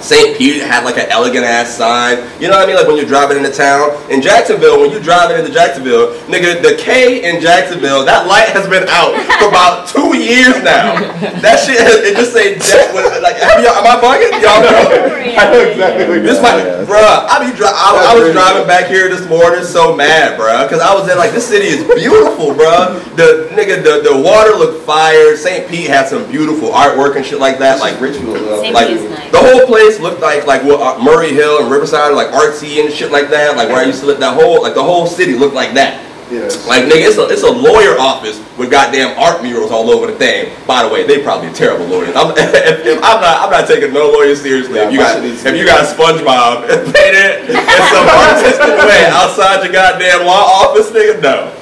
[0.00, 0.36] St.
[0.38, 2.18] Pete had like an elegant ass sign.
[2.40, 2.76] You know what I mean?
[2.76, 3.90] Like when you're driving into town.
[4.10, 8.68] In Jacksonville, when you're driving into Jacksonville, nigga, the K in Jacksonville, that light has
[8.68, 10.94] been out for about two years now.
[11.42, 14.30] That shit, has, it just say, Jack- like, have y'all, am I bugging?
[14.42, 14.86] Y'all know?
[15.36, 16.86] I know exactly what This you're might, Yeah.
[16.86, 17.26] bruh.
[17.28, 20.80] I be dri- I, I was driving back here this morning, so mad, bruh, because
[20.80, 22.94] I was in like this city is beautiful, bruh.
[23.16, 25.36] The nigga, the, the water looked fire.
[25.36, 25.68] St.
[25.68, 27.80] Pete had some beautiful artwork and shit like that.
[27.80, 28.36] Like Like Richfield.
[28.36, 28.62] though.
[28.70, 29.30] Like nice.
[29.32, 32.92] the whole place looked like like what uh, Murray Hill and Riverside, like artsy and
[32.92, 33.56] shit like that.
[33.56, 36.02] Like where I used to live, that whole like the whole city looked like that.
[36.30, 36.66] Yes.
[36.66, 40.18] Like nigga, it's a it's a lawyer office with goddamn art murals all over the
[40.18, 40.50] thing.
[40.66, 42.16] By the way, they probably terrible lawyers.
[42.16, 44.74] I'm, if, if I'm not I'm not taking no lawyers seriously.
[44.74, 48.74] Yeah, if you got shit needs to if you got SpongeBob painted in some artistic
[48.74, 51.54] way outside your goddamn law office, nigga, no,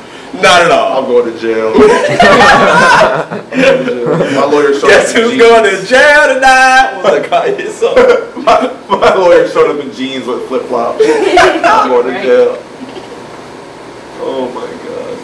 [0.43, 0.99] not at all.
[0.99, 1.73] I'm going to jail.
[4.35, 5.43] my lawyer showed Guess up in who's jeans.
[5.43, 7.01] going to jail tonight?
[7.03, 7.95] What's the Kanye song?
[8.45, 11.03] my, my lawyer showed up in jeans with flip flops.
[11.07, 12.59] I'm going to jail.
[14.27, 15.19] Oh my god.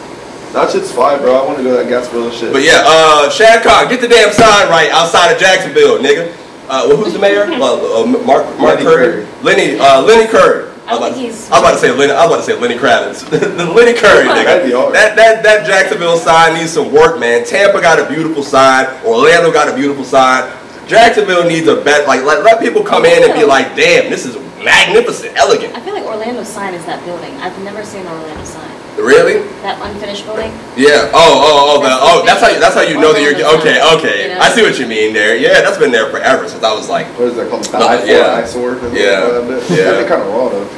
[0.55, 1.35] That shit's fine, bro.
[1.42, 2.53] I want to go to that Gasparilla shit.
[2.53, 6.33] But yeah, uh, Shad Khan, get the damn sign right outside of Jacksonville, nigga.
[6.68, 7.46] Uh, well, who's the mayor?
[7.46, 9.25] Well, uh, Mark Mark Lenny Curry.
[9.25, 9.42] Curry.
[9.42, 10.70] Lenny uh, Lenny Curry.
[10.90, 12.12] I don't oh, was think about- he's- I was about to say Lenny.
[12.12, 13.18] I was about to say Lenny Kravitz.
[13.57, 14.44] the Lenny Curry, nigga.
[14.44, 14.94] That'd be hard.
[14.94, 17.46] That that that Jacksonville sign needs some work, man.
[17.46, 18.87] Tampa got a beautiful sign.
[19.07, 20.50] Orlando got a beautiful sign.
[20.88, 22.09] Jacksonville needs a bet.
[22.09, 25.74] Like let, let people come in and be like, damn, this is magnificent, elegant.
[25.76, 27.33] I feel like Orlando's sign is that building.
[27.38, 28.79] I've never seen an Orlando sign.
[28.96, 29.46] Really?
[29.62, 30.50] That unfinished building.
[30.76, 31.09] Yeah.
[31.14, 32.24] Oh, oh, oh, the, That's oh.
[32.26, 32.61] That's how you.
[32.61, 33.37] That's how you know that you're.
[33.61, 34.29] Okay, okay.
[34.29, 34.40] you know?
[34.40, 35.37] I see what you mean there.
[35.37, 37.07] Yeah, that's been there forever since I was like.
[37.18, 37.64] what is that called?
[37.64, 38.35] The Uh, eye yeah.
[38.40, 38.76] eyesore?
[38.92, 39.40] Yeah.
[39.70, 40.00] Yeah.
[40.00, 40.68] That'd be kind of raw though.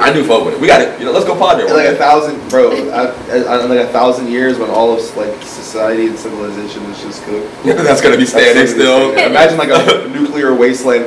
[0.00, 0.60] I do fuck with it.
[0.60, 0.98] We got it.
[0.98, 1.66] You know, let's go pod there.
[1.66, 2.70] In like a thousand, bro.
[2.90, 7.02] I, I, in like a thousand years, when all of like society and civilization is
[7.02, 7.50] just cooked.
[7.64, 9.08] that's gonna be standing That's still.
[9.10, 9.30] what it is.
[9.30, 11.06] Imagine like a nuclear wasteland.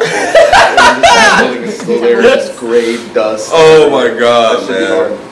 [0.84, 3.50] And this building is still there, just gray dust.
[3.52, 5.23] Oh my That god, be man.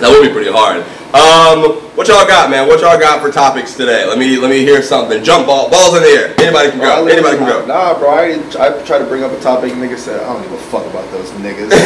[0.00, 0.80] That would be pretty hard.
[1.12, 2.66] Um, what y'all got, man?
[2.68, 4.06] What y'all got for topics today?
[4.06, 5.22] Let me let me hear something.
[5.22, 6.26] Jump ball, balls in the air.
[6.40, 7.06] Anybody can Bro, go.
[7.08, 7.66] Anybody can go.
[7.66, 8.08] Nah, bro.
[8.10, 9.72] I, I tried to bring up a topic.
[9.74, 11.68] Nigga said, I don't give a fuck about those niggas.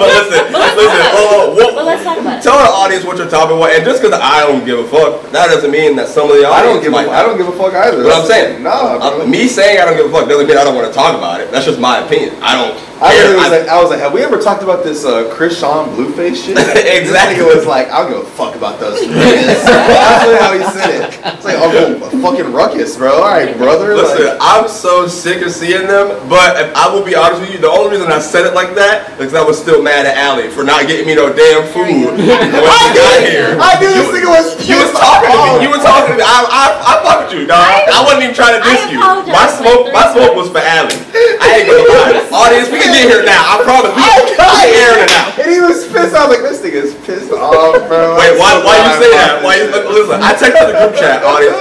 [0.00, 0.88] But listen, But let's listen.
[0.88, 2.42] talk about Oh, what, But let's talk about it.
[2.42, 5.30] Tell our audience what you're talking about, and just because I don't give a fuck,
[5.30, 6.52] that doesn't mean that some of the y'all.
[6.54, 6.90] I don't give.
[6.90, 7.06] might.
[7.06, 8.02] A, I don't give a fuck either.
[8.02, 9.22] But I'm saying, nah, bro.
[9.22, 11.14] uh, me saying I don't give a fuck doesn't mean I don't want to talk
[11.16, 11.50] about it.
[11.52, 12.34] That's just my opinion.
[12.42, 13.28] I don't I, care.
[13.28, 15.92] literally was I- like, I was like, have we ever talked about this uh, Chrisean
[15.94, 16.56] Blueface shit?
[16.56, 16.80] Exactly.
[17.10, 19.09] This nigga was like, I don't give a fuck about those niggas.
[19.14, 21.20] That's really how he said it.
[21.34, 23.20] It's like, oh, fucking ruckus, bro.
[23.22, 23.94] All right, brother.
[23.94, 27.50] Listen, Like, I'm so sick of seeing them, but if I will be honest with
[27.52, 30.06] you, the only reason I said it like that is because I was still mad
[30.06, 32.26] at Allie for not getting me no damn food when she
[32.98, 33.58] got here.
[33.58, 34.46] I knew this You- nigga was.
[34.70, 35.50] You was talking to me.
[35.50, 35.60] Oh.
[35.64, 36.24] You were talking to me.
[36.24, 37.58] I, I, I fucked with you, dog.
[37.60, 38.98] I, I- wasn't even trying to diss you.
[39.30, 40.94] My smoke, my smoke was for Allie.
[41.40, 42.22] I ain't gonna lie.
[42.30, 43.38] Audience, we can get here now.
[43.42, 43.92] I promise.
[43.94, 45.34] We, we like airing it out.
[45.40, 46.14] And he was pissed.
[46.14, 48.16] I was like, this nigga's pissed off, bro.
[48.18, 49.42] Wait, why, I'm so why you glad say I that?
[49.42, 50.20] Why you listen?
[50.20, 51.56] I texted the group chat audience.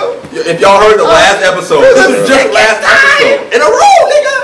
[0.45, 4.35] If y'all heard the last episode, this is just last episode in a row, nigga.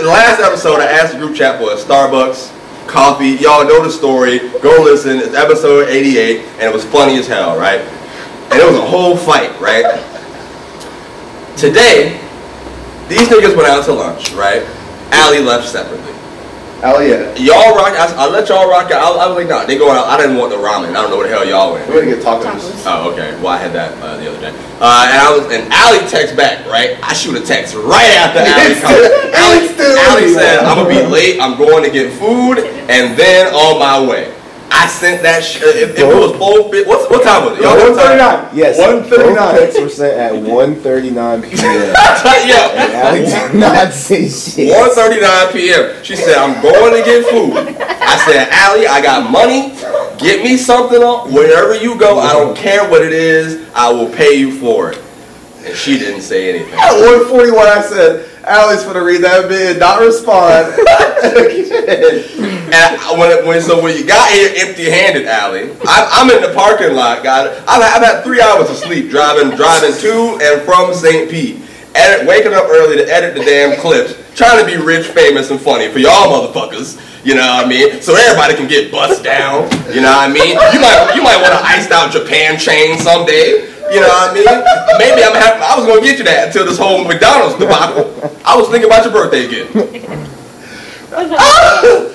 [0.00, 2.50] The last episode, I asked the group chat for a Starbucks,
[2.88, 3.36] coffee.
[3.38, 4.38] Y'all know the story.
[4.60, 5.18] Go listen.
[5.18, 7.80] It's episode 88, and it was funny as hell, right?
[8.50, 9.84] And it was a whole fight, right?
[11.56, 12.18] Today,
[13.08, 14.66] these niggas went out to lunch, right?
[15.12, 16.09] Allie left separately.
[16.80, 17.36] Hell yeah.
[17.36, 17.92] Y'all rock.
[17.92, 19.04] I, I let y'all rock out.
[19.04, 20.08] I, I was like, nah, they going out.
[20.08, 20.96] I didn't want the ramen.
[20.96, 21.86] I don't know what the hell y'all went.
[21.90, 22.56] We're gonna get tacos.
[22.56, 22.88] Tacos.
[22.88, 23.36] Oh, okay.
[23.36, 24.48] Well, I had that uh, the other day.
[24.80, 26.96] Uh, and I was, and Allie text back, right?
[27.04, 28.96] I shoot a text right after Allie comes.
[29.36, 30.00] Allie, Instantly.
[30.08, 31.38] Allie said, I'm gonna be late.
[31.38, 34.32] I'm going to get food, and then on my way.
[34.70, 35.42] I sent that.
[35.44, 35.62] shit.
[35.62, 37.62] Uh, if, if it was four, fi- what's what time was it?
[37.62, 38.48] Y'all what time?
[38.50, 38.56] 139.
[38.56, 38.78] Yes.
[38.78, 39.34] 139.
[39.34, 41.90] Both texts were sent at 1:39 p.m.
[42.30, 43.00] And yeah.
[43.02, 44.72] Allie did not say shit.
[44.72, 46.02] 1:39 p.m.
[46.04, 49.74] She said, "I'm going to get food." I said, "Allie, I got money.
[50.18, 52.18] Get me something on wherever you go.
[52.18, 53.68] I don't care what it is.
[53.74, 55.02] I will pay you for it."
[55.64, 56.72] And she didn't say anything.
[56.78, 60.74] At 141, I said, Allie's gonna read that bit and not respond.
[62.70, 66.40] And I, when, it, when so when you got here empty-handed, Allie, I, I'm in
[66.40, 67.24] the parking lot.
[67.24, 67.62] Got it.
[67.66, 71.28] I've, I've had three hours of sleep driving driving to and from St.
[71.28, 71.60] Pete.
[71.96, 75.60] Edit, waking up early to edit the damn clips, trying to be rich, famous, and
[75.60, 76.94] funny for y'all motherfuckers.
[77.26, 78.00] You know what I mean?
[78.00, 79.66] So everybody can get bust down.
[79.90, 80.54] You know what I mean?
[80.54, 83.69] You might you might want to iced out Japan chain someday.
[83.90, 84.46] You know what I mean?
[84.98, 85.62] Maybe I'm happy.
[85.62, 88.06] I was gonna get you that until this whole McDonald's debacle.
[88.44, 89.74] I was thinking about your birthday gift.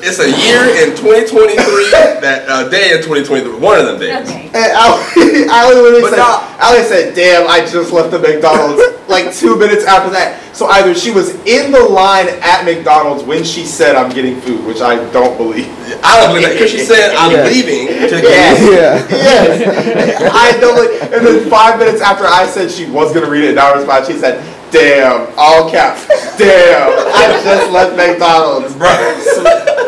[0.05, 4.13] It's a year in 2023, that uh, day in 2023, one of them days.
[4.29, 4.47] Okay.
[4.53, 6.63] And Allie, Allie literally But said, nah.
[6.63, 8.79] Allie said, damn, I just left the McDonald's
[9.09, 10.39] like two minutes after that.
[10.55, 14.63] So either she was in the line at McDonald's when she said I'm getting food,
[14.65, 15.67] which I don't believe.
[16.03, 17.43] I don't believe that because she said I'm Yeah.
[17.51, 18.59] leaving to Yes.
[18.61, 19.11] get.
[19.11, 19.17] Yeah.
[19.17, 20.31] Yes.
[20.31, 21.01] I don't believe.
[21.11, 24.05] And then five minutes after I said she was gonna read it and now respond,
[24.05, 24.39] she said,
[24.75, 26.03] damn, all caps,
[26.37, 28.73] damn, I just left McDonald's.
[28.75, 28.99] Bruh.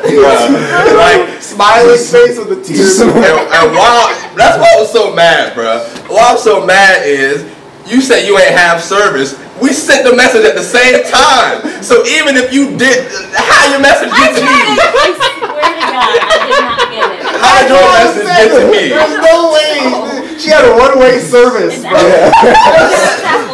[0.08, 0.96] Bruh.
[0.96, 3.00] Like, Smiling face with the tears.
[3.02, 5.84] and, and while that's why I was so mad, bruh.
[6.10, 7.44] Why I'm so mad is
[7.88, 9.36] you said you ain't have service.
[9.62, 11.82] We sent the message at the same time.
[11.82, 14.54] So even if you did, how your message get to me?
[14.54, 17.26] I swear to God, I did not get it.
[17.42, 18.94] How did your message get to me?
[18.94, 20.38] There's no way.
[20.38, 21.90] She had a one-way service, It's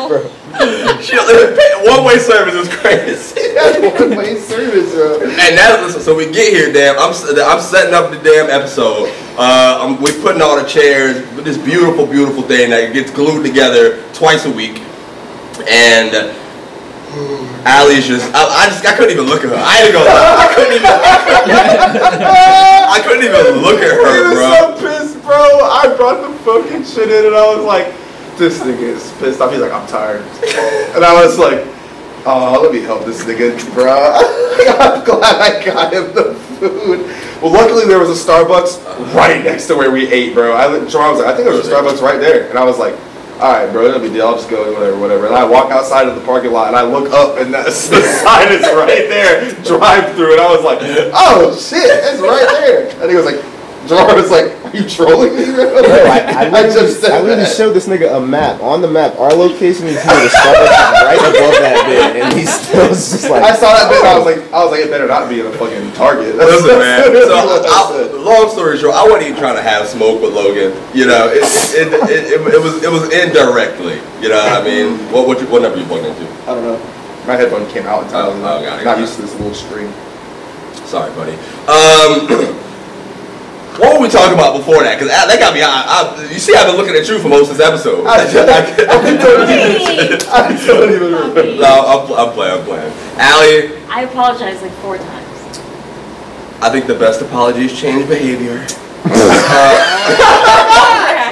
[0.09, 0.29] bro.
[1.89, 3.41] One way service is crazy.
[3.53, 5.21] That's one-way service, bro.
[5.23, 6.97] And that's so we get here, damn.
[6.97, 9.09] I'm I'm setting up the damn episode.
[9.37, 13.43] Uh, I'm, we putting all the chairs, with this beautiful, beautiful thing that gets glued
[13.45, 14.79] together twice a week,
[15.69, 16.33] and.
[17.65, 19.55] Allie's just, I, I just, I couldn't even look at her.
[19.55, 20.35] I ain't gonna lie.
[20.43, 20.89] I couldn't even,
[22.89, 24.49] I couldn't even look at He her, was bro.
[24.51, 25.37] so pissed, bro.
[25.37, 27.93] I brought the fucking shit in and I was like,
[28.37, 29.51] this nigga is pissed off.
[29.51, 30.21] He's like, I'm tired.
[30.95, 31.65] And I was like,
[32.25, 33.91] oh, let me help this nigga, bro.
[34.79, 37.05] I'm glad I got him the food.
[37.41, 40.53] Well, luckily there was a Starbucks right next to where we ate, bro.
[40.53, 42.49] I, was like, I think there was a Starbucks right there.
[42.49, 42.95] And I was like,
[43.39, 44.27] all right, bro, no big deal.
[44.27, 45.25] I'll just go, whatever, whatever.
[45.25, 47.71] And I walk outside of the parking lot and I look up and that, the
[47.71, 50.33] sign is right there, drive through.
[50.33, 50.79] And I was like,
[51.13, 52.89] oh shit, it's right there.
[53.01, 53.43] And he was like,
[53.87, 55.75] Jerome was like, are you trolling me, bro?
[55.75, 57.55] No, I, I, literally, just said I literally that.
[57.55, 58.61] showed this nigga a map.
[58.61, 60.15] On the map, our location is here.
[60.15, 63.43] The Starbucks is right above that bit, and he still was just like.
[63.43, 65.41] I saw that bit and I was like, I was like, it better not be
[65.41, 66.37] in a fucking Target.
[66.37, 67.11] That's, Listen, man.
[67.11, 68.15] So, what I I, said.
[68.15, 70.71] long story short, I wasn't even trying to have smoke with Logan.
[70.95, 71.43] You know, it,
[71.75, 73.99] it, it, it, it was it was indirectly.
[74.23, 74.95] You know what I mean?
[75.11, 76.23] What what, you, what number you plugged into?
[76.47, 76.79] I don't know.
[77.27, 78.25] My headphone came out in time.
[78.25, 79.01] Oh, oh, got it, not got it.
[79.01, 79.91] used to this little screen.
[80.87, 81.35] Sorry, buddy.
[81.67, 82.27] Um,
[83.79, 84.95] what were we talking about before that?
[84.99, 85.61] Because that got me.
[85.61, 88.05] I, I, you see, I've been looking at you for most of this episode.
[88.05, 91.43] I, I, I, don't, even, I don't even remember.
[91.63, 92.59] No, I'm, I'm playing.
[92.59, 92.93] I'm playing.
[93.17, 95.59] Allie, I apologized like four times.
[96.61, 98.65] I think the best apology is change behavior.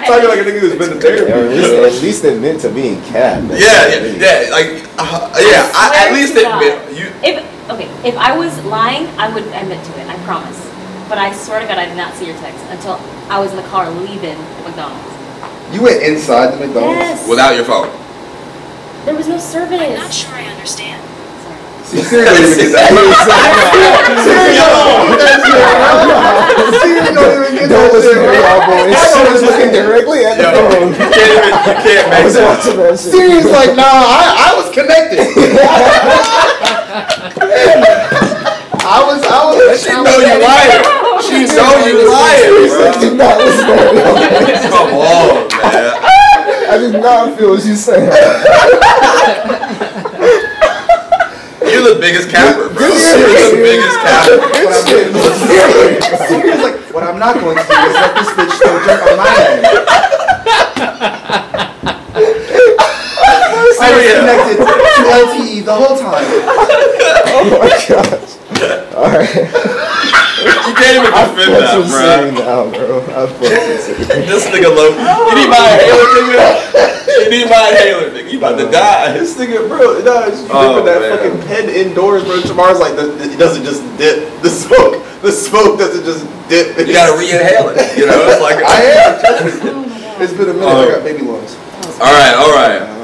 [0.01, 1.95] Talking like a nigga who's been to Or at least, therapy.
[1.95, 3.43] at least admit to being cat.
[3.43, 4.17] Yeah, yeah, it is.
[4.17, 4.51] yeah.
[4.51, 5.71] Like, uh, yeah.
[5.73, 6.97] I, swear at least to admit God.
[6.97, 7.07] you.
[7.23, 10.07] If okay, if I was lying, I would admit to it.
[10.07, 10.70] I promise.
[11.11, 12.95] But I swear to God, I did not see your text until
[13.27, 15.03] I was in the car leaving McDonald's.
[15.75, 17.03] You went inside the McDonald's?
[17.03, 17.27] Yes.
[17.27, 17.91] Without your phone.
[19.03, 19.75] There was no service.
[19.75, 21.03] I'm not sure I understand.
[21.43, 21.59] Sorry.
[21.83, 22.95] See, Siri don't even get that.
[24.23, 26.79] Siri don't get that shit, bro.
[26.79, 28.39] Siri don't even get Don't that listen shit, to bro.
[28.39, 28.95] y'all boys.
[28.95, 29.51] I She don't was listen.
[29.51, 30.95] looking directly at the Yo, phone.
[30.95, 31.51] you can't even.
[31.51, 32.47] You can't I make was that.
[32.47, 33.11] watching that shit.
[33.11, 35.27] Siri's like, nah, I, I was connected.
[38.81, 39.83] I was, I was.
[39.83, 41.00] She know you lying.
[41.35, 42.67] You lying, You
[42.99, 43.17] do bro.
[43.17, 44.01] not listen to me.
[44.69, 45.93] Come on, man.
[46.71, 48.03] I did not feel what you said.
[51.61, 52.87] You're the biggest capper, bro.
[52.87, 54.37] You're the biggest capper.
[54.41, 58.53] What I'm doing, He's like, what I'm not going to do is let this bitch
[58.59, 59.63] throw dirt on my head.
[62.13, 64.57] Oh, I was connected
[65.11, 66.25] LTE the whole time.
[67.33, 68.35] Oh my gosh.
[68.91, 69.31] Alright.
[69.31, 72.01] You can't even I defend fucked that, with bro.
[72.03, 72.99] Sing now, bro.
[73.07, 74.19] I fucked.
[74.27, 74.91] This nigga low.
[74.91, 76.43] You need my inhaler, nigga.
[77.07, 78.29] You need my inhaler, nigga.
[78.31, 79.13] You about to die.
[79.13, 81.11] This nigga, bro, no, it's Oh, dipping that man.
[81.17, 82.41] fucking pen indoors, bro.
[82.41, 84.27] Tomorrow's like, the, it doesn't just dip.
[84.43, 86.75] The smoke, the smoke doesn't just dip.
[86.85, 87.79] You gotta re-inhale it.
[87.97, 88.59] You know, it's like.
[88.65, 89.19] I am.
[89.23, 89.69] trust me.
[89.71, 90.21] Oh my god.
[90.21, 90.67] It's been a minute.
[90.67, 90.83] Oh.
[90.83, 91.55] I got baby lungs.
[92.01, 93.00] All right, all right.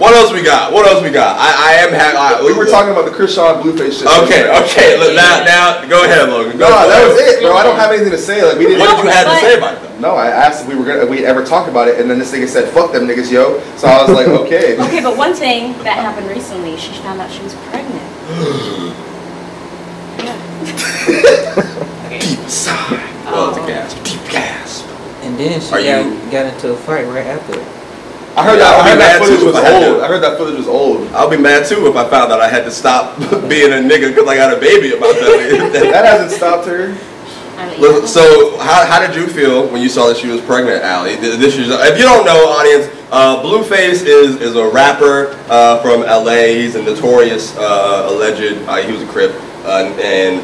[0.00, 0.72] What else we got?
[0.72, 1.36] What else we got?
[1.36, 2.46] I, I am happy.
[2.48, 4.08] We were talking about the Chrisean Blueface shit.
[4.24, 4.96] Okay, okay.
[4.96, 6.56] Look, now, now, go ahead, Logan.
[6.56, 6.88] Go No, ahead.
[6.88, 7.52] that was it, bro.
[7.52, 8.42] I don't have anything to say.
[8.42, 8.80] Like we didn't.
[8.80, 9.82] What did you have to say about it?
[9.82, 9.98] though?
[10.00, 12.18] No, I asked if we were gonna if we ever talk about it, and then
[12.18, 14.80] this nigga said, "Fuck them niggas, yo." So I was like, okay.
[14.80, 17.92] Okay, but one thing that happened recently, she found out she was pregnant.
[20.24, 20.32] yeah.
[22.08, 23.04] Deep sigh.
[23.28, 23.66] Oh, it's a oh.
[23.68, 24.02] gasp.
[24.02, 24.86] Deep gasp.
[25.28, 27.60] And then she Are got, you- got into a fight right after.
[28.36, 28.74] I heard Yeah, that.
[28.74, 29.92] I'll I be heard that footage was I had to.
[29.94, 30.02] old.
[30.02, 31.08] I heard that footage was old.
[31.12, 34.08] I'll be mad too if I found out I had to stop being a nigga
[34.14, 35.70] because I got a baby about that.
[35.92, 36.96] That hasn't stopped her.
[37.58, 40.82] I mean, so how, how did you feel when you saw that she was pregnant,
[40.82, 41.16] Ali?
[41.16, 46.00] This is if you don't know, audience, uh, Blueface is is a rapper uh, from
[46.00, 46.54] LA.
[46.56, 48.56] He's a notorious uh, alleged.
[48.66, 49.32] Uh, he was a crip
[49.66, 50.40] uh, and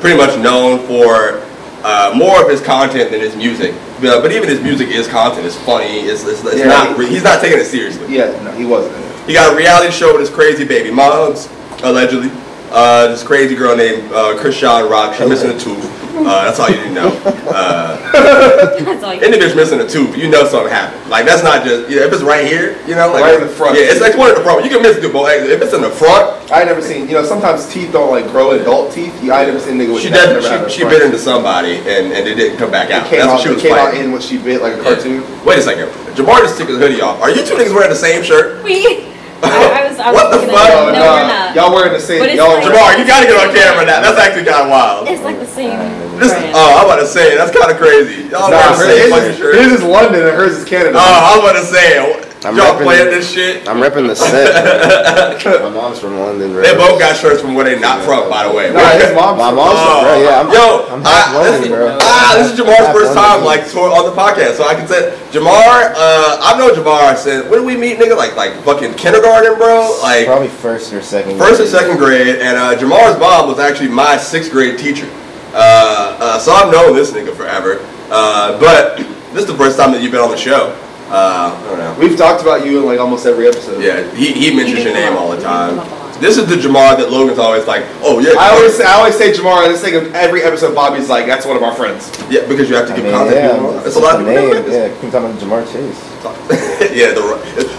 [0.00, 1.44] pretty much known for
[1.84, 3.72] uh, more of his content than his music.
[4.00, 5.46] But, but even his music is content.
[5.46, 6.00] It's funny.
[6.00, 7.00] It's, it's, it's Yeah, not.
[7.00, 8.14] he- he's not taking it seriously.
[8.14, 8.94] Yeah, no, he wasn't.
[9.26, 11.48] He got a reality show with his crazy baby moms,
[11.82, 12.30] allegedly.
[12.70, 15.14] Uh, this crazy girl named uh, Chrisean Rock.
[15.14, 15.84] She's missing a tooth.
[16.16, 17.08] Uh, that's all you need to know.
[17.46, 21.10] Uh, that's all you any bitch missing a tooth, you know something happened.
[21.10, 23.46] Like that's not just you know, if it's right here, you know, like Right in
[23.46, 23.76] the front.
[23.78, 24.64] Yeah, it's like one in the front.
[24.64, 27.06] You can miss a tooth, but if it's in the front, I never seen.
[27.08, 29.12] You know, sometimes teeth don't like grow adult teeth.
[29.22, 30.26] You, I never seen a nigga with she that.
[30.26, 30.42] did.
[30.42, 33.06] never She, she bit into somebody and, and it didn't come back out.
[33.06, 33.34] It came That's out.
[33.34, 34.82] what she It was came out in what she bit like a Yeah.
[34.94, 35.44] cartoon.
[35.44, 35.88] Wait a second.
[36.14, 37.20] Jamar just took his hoodie off.
[37.20, 38.62] Are you two niggas wearing the same shirt?
[38.64, 39.12] We.
[39.42, 39.98] I, I was.
[40.00, 40.70] I was What the thinking fuck?
[40.70, 41.54] Of, no, nah, we're not.
[41.56, 42.20] Y'all wearing the same.
[42.20, 42.56] But it's Y'all.
[42.56, 44.00] like- Jamar, you gotta get on camera now.
[44.00, 45.08] That's actually kind of wild.
[45.08, 45.76] It's like the same.
[46.16, 46.52] This, brand.
[46.56, 48.24] oh, I'm about to say that's kind of crazy.
[48.32, 49.54] Y'all Nah, wear the same his, fucking is, shirt.
[49.56, 50.96] his is London and hers is Canada.
[50.96, 51.04] Oh,
[51.36, 52.00] I'm about to say,
[52.44, 53.66] I'm y'all playing this shit.
[53.68, 55.42] I'm repping the set.
[55.62, 56.62] My mom's from London, bro.
[56.62, 58.68] They both got shirts from where they not from, by the way.
[58.68, 60.22] His mom's My mom's from, bro.
[60.22, 61.98] Yeah, I'm, Yo, I'm half I- London, this, bro.
[62.00, 65.16] ah, this is Jamar's first time like tour on the podcast, so I can say
[65.32, 65.94] Jamar.
[65.96, 68.16] Uh, I've known Jamar since when did we meet, nigga?
[68.16, 69.98] Like like fucking kindergarten, bro.
[70.02, 71.38] Like Probably first or second.
[71.38, 75.08] first or second grade, and uh, Jamar's mom was actually my sixth grade teacher.
[75.54, 77.80] Uh, uh, so I've known this nigga forever.
[78.10, 78.98] Uh, but
[79.32, 80.76] this is the first time that you've been on the show.
[81.08, 81.96] Uh, I don't know.
[81.98, 83.82] We've talked about you in like almost every episode.
[83.82, 85.76] Yeah, he, he mentions your name all the time.
[85.76, 86.20] come up a lot.
[86.20, 88.32] This is the Jamar that Logan's always like, oh yeah.
[88.40, 91.26] I always say, I always say Jamar, and this thing of every episode, Bobby's like,
[91.26, 92.10] that's one of our friends.
[92.30, 93.36] yeah, because you have to I give mean, content.
[93.36, 94.54] yeah, it's It's a lot of just people.
[94.54, 94.64] name.
[94.64, 94.94] that Yeah, this.
[94.94, 96.00] you can talk about Ja'Marr Chase.
[96.96, 97.22] yeah, the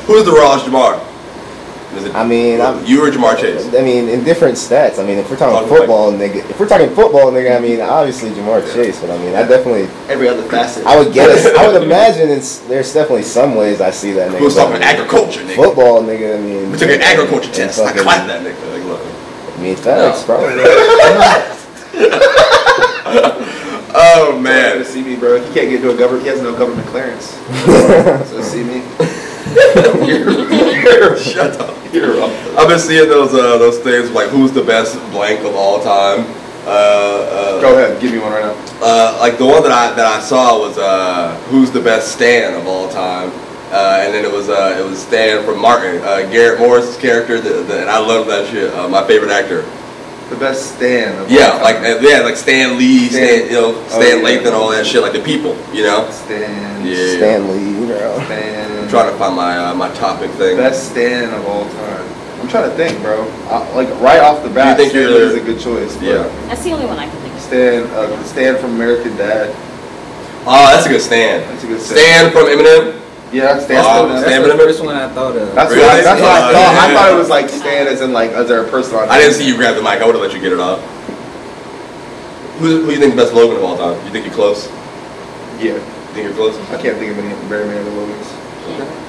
[0.05, 1.01] who's the Raj Jamar?
[1.95, 3.73] Is it I mean, I'm- you or Ja'Marr Chase?
[3.73, 4.99] I mean, in different stats.
[4.99, 7.79] I mean, if we're talking Talking football, nigga, if we're talking football, nigga, I mean,
[7.81, 10.85] obviously Ja'Marr Chase, but I mean, I definitely, Every other facet.
[10.85, 14.39] I would guess, I would imagine it's, there's definitely some ways I see that nigga.
[14.39, 15.55] Who's but talking I agriculture, nigga?
[15.55, 16.37] Football, nigga.
[16.37, 17.79] I mean, We took an agriculture and test.
[17.79, 18.71] I fucking- clapped that nigga.
[18.73, 19.01] Like, look.
[19.57, 20.53] I mean, facts, probably.
[23.99, 24.77] Oh Man, man.
[24.79, 25.37] to see me, bro.
[25.41, 26.23] He can't get into a government.
[26.23, 27.31] He has no government clearance.
[28.29, 28.83] so see me.
[31.17, 31.75] Shut up.
[31.93, 32.31] You're wrong.
[32.57, 36.25] I've been seeing those uh, those things like who's the best blank of all time.
[36.65, 38.55] Uh, uh, Go ahead, give me one right now.
[38.81, 42.53] uh, like the one that I that I saw was uh, who's the best Stan
[42.59, 43.29] of all time,
[43.71, 47.39] uh, and then it was uh, it was Stan from Martin, uh, Garrett Morris' character,
[47.39, 48.73] the, the, and I love that shit.
[48.73, 49.63] Uh, my favorite actor.
[50.29, 51.17] The best stand.
[51.19, 51.85] Of Yeah, all like time.
[51.85, 53.45] uh, yeah, like Stan Lee, Stan, Stan.
[53.47, 54.27] you know, Oh, Stan yeah.
[54.27, 56.09] Lathan, all that shit, like the people, you know.
[56.11, 56.85] Stan.
[56.85, 57.15] Yeah.
[57.15, 58.19] Stanley, bro.
[58.25, 58.76] Stan.
[58.87, 60.55] I'm trying to find my uh, my topic thing.
[60.55, 62.07] Best stand of all time.
[62.39, 63.27] I'm trying to think, bro.
[63.51, 65.91] Uh, like right off the bat, think Stan is a good choice.
[66.01, 66.23] Yeah.
[66.47, 67.41] That's the only one I can think of.
[67.41, 69.51] Stan, uh, Stan from American Dad.
[70.47, 71.41] Oh, that's a good Stan.
[71.51, 72.95] That's a good Stan from Eminem.
[73.33, 73.83] Yeah, Stan.
[73.83, 74.57] Oh, Stan, Stan that's, Eminem?
[74.57, 75.53] the first one I thought of.
[75.53, 75.83] that's Really?
[75.83, 76.75] what I, that's what I Uh, thought.
[76.79, 79.09] I thought it was like Stan as in like as their person on.
[79.09, 79.99] I didn't see you grab the mic.
[79.99, 80.79] I would have let you get it off.
[82.63, 83.99] Who, who do you think the best Logan of all time?
[84.05, 84.69] You think you're close?
[85.59, 85.79] Yeah, You
[86.15, 86.55] think you're close?
[86.71, 88.31] I can't think of any very many other Logans.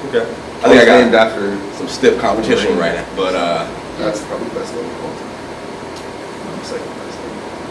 [0.09, 0.25] Okay.
[0.63, 1.55] I think I got named after.
[1.77, 3.63] some stiff competition right now, but uh,
[3.99, 6.59] That's probably the best Logan of all time.
[6.59, 7.17] I'm second best.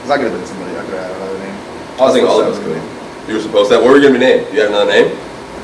[0.00, 1.56] It's not gonna be somebody I could have had another name.
[2.00, 2.80] I think all of us could.
[3.28, 3.76] You were supposed to.
[3.78, 4.46] What were you gonna be named?
[4.54, 5.12] You have another name?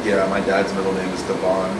[0.04, 1.70] Yeah, my dad's middle name is Devon.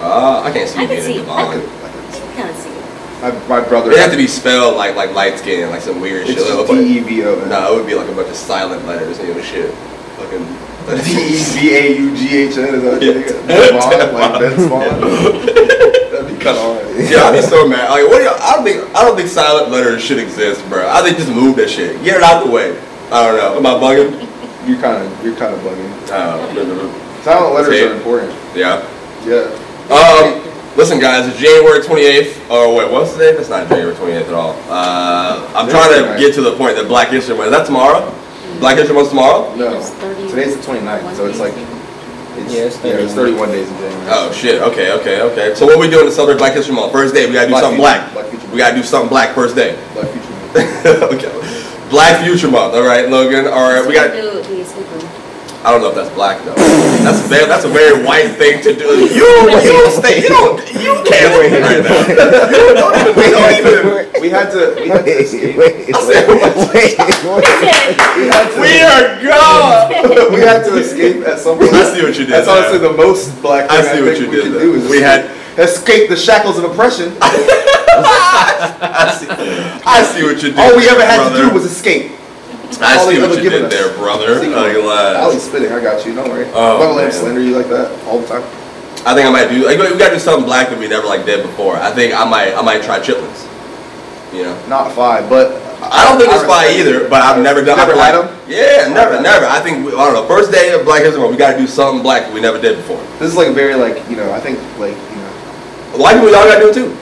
[0.00, 1.28] Uh, I can't see I you can being see.
[1.28, 1.60] a I Devon.
[1.60, 2.72] can, I can kind of see.
[3.20, 3.92] My, my brother.
[3.92, 6.48] It have to be spelled like like light skin, like some weird It's shit.
[6.48, 7.48] just Like- D E V O N.
[7.50, 9.72] No, it would be like a bunch of silent letters, you know, shit.
[10.16, 10.46] Fucking.
[10.86, 13.12] D E V A U G H N is that what Yeah.
[13.12, 13.46] you think?
[13.48, 15.00] Devon, like Ben Spawn.
[16.10, 17.10] That'd be kind of hard.
[17.10, 17.90] Yeah, I'd be so mad.
[17.90, 18.18] Like, what?
[18.18, 20.88] Do you, I don't think I don't think silent letters should exist, bro.
[20.90, 22.02] I think just move that shit.
[22.04, 22.78] Get it out the way.
[23.10, 23.56] I don't know.
[23.58, 24.28] Am I bugging?
[24.68, 25.90] You're kind of you're kind of bugging.
[26.10, 28.32] Uh, Silent letters are important.
[28.56, 28.82] yeah.
[29.24, 29.46] Yeah.
[29.90, 30.42] Um,
[30.76, 32.46] listen, guys, it's January 28th.
[32.50, 33.36] Oh, wait, what's the date?
[33.36, 34.56] That's not January 28th at all.
[34.68, 36.18] Uh, I'm trying to Thursday.
[36.26, 37.52] get to the point that Black History Month.
[37.52, 38.10] Is that tomorrow?
[38.62, 39.52] Black History Month tomorrow?
[39.56, 39.74] No.
[40.30, 43.48] Today's the 29th, so it's like it's, Yeah, it's yeah, it's 31 31.
[43.50, 44.06] days in January.
[44.14, 44.62] Oh, shit.
[44.62, 45.54] Okay, okay, okay.
[45.56, 46.92] So, what we doing to celebrate Black History Month?
[46.92, 48.30] First day, we gotta do Black something Future- black.
[48.30, 49.74] Black We gotta do something black first day.
[49.94, 50.86] Black Future Month.
[51.18, 51.88] okay.
[51.90, 52.74] Black Future Month.
[52.74, 53.46] All right, Logan.
[53.50, 54.12] All right, we got.
[54.14, 55.10] do the escape room.
[55.64, 56.54] I don't know if that's black though.
[57.06, 59.06] That's a very, that's a very white thing to do.
[59.06, 59.26] You
[59.62, 60.22] you stay.
[60.22, 60.58] You don't.
[60.74, 62.02] You can't wait right now.
[62.50, 63.14] You don't even.
[63.14, 64.22] You don't even.
[64.22, 65.56] We had to we had to Wait, escape.
[65.56, 66.54] wait, I said, what?
[66.74, 66.98] wait, wait.
[68.18, 70.32] We had to, We are gone.
[70.34, 71.72] we had to escape at some point.
[71.74, 72.58] I see what you did That's there.
[72.58, 74.88] honestly the most black thing I I, what think you we did could do is
[74.90, 77.12] We had- escape the shackles of oppression.
[77.22, 79.26] I see.
[79.84, 80.58] I see what you did.
[80.58, 81.42] All we ever had brother.
[81.44, 82.12] to do was escape.
[82.80, 83.72] I see what you did us.
[83.72, 84.40] there, brother.
[84.40, 85.16] See, you lied.
[85.16, 85.72] Ali's spitting.
[85.72, 86.14] I got you.
[86.14, 86.46] Don't worry.
[86.54, 87.04] Oh, man.
[87.04, 87.40] and slender.
[87.40, 88.42] You like that all the time?
[89.04, 89.66] I think I might do.
[89.66, 91.76] Like, we gotta do something black that we never like did before.
[91.76, 92.54] I think I might.
[92.54, 93.48] I might try chitlins.
[94.32, 94.66] You know.
[94.68, 96.78] Not five, but I don't think it's it.
[96.78, 97.76] either, but I've never done.
[97.76, 98.38] Never had like- them.
[98.48, 99.46] Yeah, never, never.
[99.46, 100.26] I think we, I don't know.
[100.26, 102.60] First day of Black History Month, we got to do something black that we never
[102.60, 103.00] did before.
[103.18, 104.30] This is like very like you know.
[104.32, 105.98] I think like you know.
[105.98, 106.96] White people, y'all got to do it too.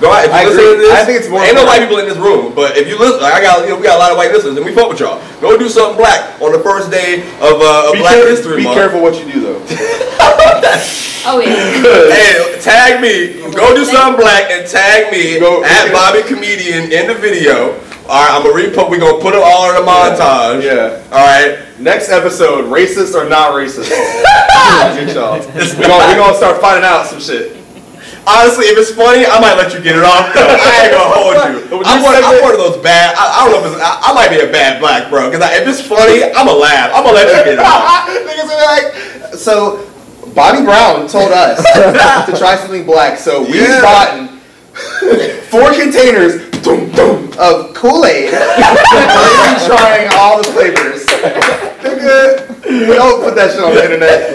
[0.00, 0.24] Go out.
[0.24, 0.76] If you I listen agree.
[0.76, 2.86] to this, I think it's more Ain't no white people in this room, but if
[2.88, 4.64] you listen, like I got, you know, we got a lot of white listeners, and
[4.64, 5.20] we fuck with y'all.
[5.40, 8.56] Go do something black on the first day of, uh, of Be, Black care- History
[8.58, 8.76] be Month.
[8.76, 9.60] careful what you do though.
[11.28, 11.56] Oh yeah.
[12.14, 13.42] Hey, tag me.
[13.50, 17.74] Go do something black and tag me Go- at Bobby Comedian in the video.
[18.08, 18.90] All right, I'm gonna repost.
[18.90, 20.62] We gonna put it all in a montage.
[20.62, 21.02] Yeah.
[21.10, 21.58] All right.
[21.80, 23.90] Next episode, racist or not racist?
[23.90, 25.34] Get y'all.
[25.40, 27.55] We gonna, we gonna start finding out some shit.
[28.26, 30.34] Honestly, if it's funny, I might let you get it off.
[30.34, 30.42] Though.
[30.50, 31.34] I ain't gonna hold
[31.78, 31.86] you.
[31.86, 33.14] I'm one, I'm one of those bad.
[33.14, 33.80] I, I don't know if it's.
[33.82, 35.30] I, I might be a bad black bro.
[35.30, 36.90] Cause I, if it's funny, I'ma laugh.
[36.92, 38.08] I'ma let you get it off.
[38.26, 39.86] Niggas be like, so
[40.34, 41.62] Bobby Brown told us
[42.26, 43.80] to try something black, so we've Yeah.
[43.80, 44.28] gotten
[45.48, 48.32] four containers dum, dum, of Kool-Aid.
[48.32, 51.06] We're trying all the flavors.
[52.66, 54.34] Don't put that shit on the internet.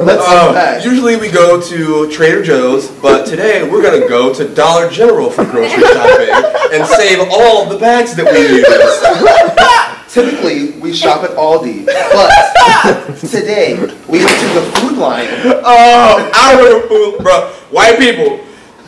[0.00, 4.90] Let's Um, usually we go to Trader Joe's, but today we're gonna go to Dollar
[4.90, 6.28] General for grocery shopping
[6.72, 10.12] and save all the bags that we use.
[10.12, 13.74] Typically, we shop at Aldi, but today
[14.08, 15.28] we went to the food line.
[15.64, 17.48] Oh, I food, bro.
[17.70, 18.40] White people,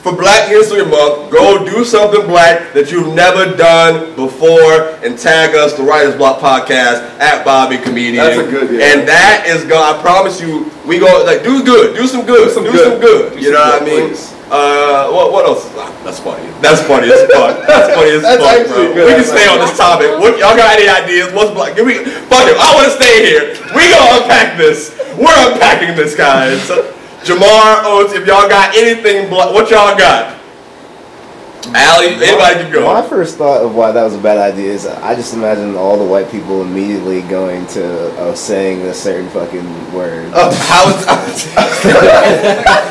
[0.05, 5.57] for Black History Month, go do something black that you've never done before and tag
[5.57, 8.20] us, the Writers Block Podcast, at Bobby Comedian.
[8.20, 8.92] That's a good, yeah.
[8.92, 12.52] And that is going I promise you, we go, like, do good, do some good,
[12.52, 13.00] do some some good.
[13.00, 13.32] good.
[13.32, 14.09] Do you some know what I mean?
[14.12, 14.28] please.
[14.52, 15.72] Uh, what, what else?
[15.72, 16.44] Ah, That's funny.
[16.61, 17.64] That's funny as fuck.
[17.66, 18.92] That's funny as That's fuck, bro.
[18.92, 19.09] good.
[19.09, 20.20] We can stay on this topic.
[20.20, 21.32] What, y'all got any ideas?
[21.32, 21.80] What's black?
[21.80, 22.61] Give me, fuck it.
[22.61, 23.57] I want to stay here.
[23.72, 24.92] We gonna unpack this.
[25.16, 26.61] We're unpacking this, guys.
[27.24, 30.38] Jamar, Oats, if y'all got anything, what y'all got?
[31.74, 32.84] Ali, anybody can go.
[32.84, 35.96] My first thought of why that was a bad idea is I just imagine all
[35.96, 39.64] the white people immediately going to uh, saying a certain fucking
[39.94, 40.30] word.
[40.34, 41.04] Uh, how is,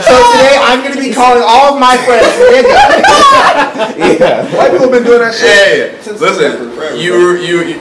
[0.03, 2.73] So today I'm gonna be calling all of my friends nigga.
[4.19, 4.57] yeah.
[4.57, 5.91] White people have been doing that shit.
[5.91, 7.79] hey, since listen, forever, you you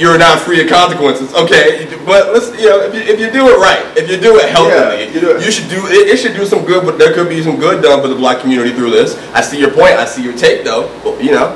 [0.00, 1.32] you're not free of consequences.
[1.34, 4.38] Okay, but let's you know, if you, if you do it right, if you do
[4.40, 5.52] it healthily, Yeah, you do it.
[5.52, 6.16] should do it, it.
[6.18, 8.72] should do some good, but there could be some good done for the black community
[8.72, 9.14] through this.
[9.34, 10.00] I see your point.
[10.00, 10.88] I see your take, though.
[11.04, 11.52] But, you know,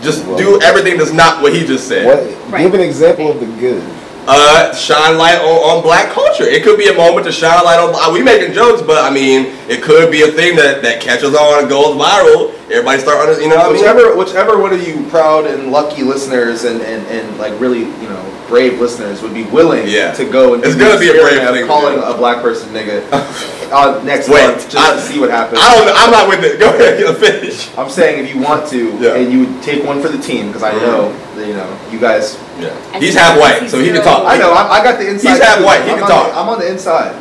[0.00, 2.06] just do everything that's not what he just said.
[2.06, 2.52] What?
[2.52, 2.62] Right.
[2.62, 3.82] Give an example of the good.
[4.32, 6.44] Uh, shine light on, on black culture.
[6.44, 7.90] It could be a moment to shine light on.
[7.94, 11.34] uh, We making jokes, but I mean, it could be a thing that, that catches
[11.34, 12.54] on and goes viral.
[12.70, 13.82] Everybody start, you know, what I mean?
[13.82, 18.08] Whichever, whichever one of you proud and lucky listeners and, and, and like really, you
[18.08, 20.12] know, brave listeners would be willing Yeah.
[20.12, 22.02] to go and It's do gonna be a brave experiment of thing calling do.
[22.04, 23.00] a black person nigga
[23.72, 25.60] uh, next Wait, month just I- to see what happens.
[25.62, 26.58] I don't, I'm not with it.
[26.58, 27.70] Go ahead, get finish.
[27.78, 29.14] I'm saying if you want to Yeah.
[29.14, 31.98] and you would take one for the team because I know that, you know you
[31.98, 32.36] guys.
[32.58, 34.26] Yeah, I he's half white, so he can talk.
[34.26, 35.30] I know I, I got the inside.
[35.30, 35.64] He's half too.
[35.64, 36.26] white, he I'm can on talk.
[36.32, 37.14] The, I'm on the inside.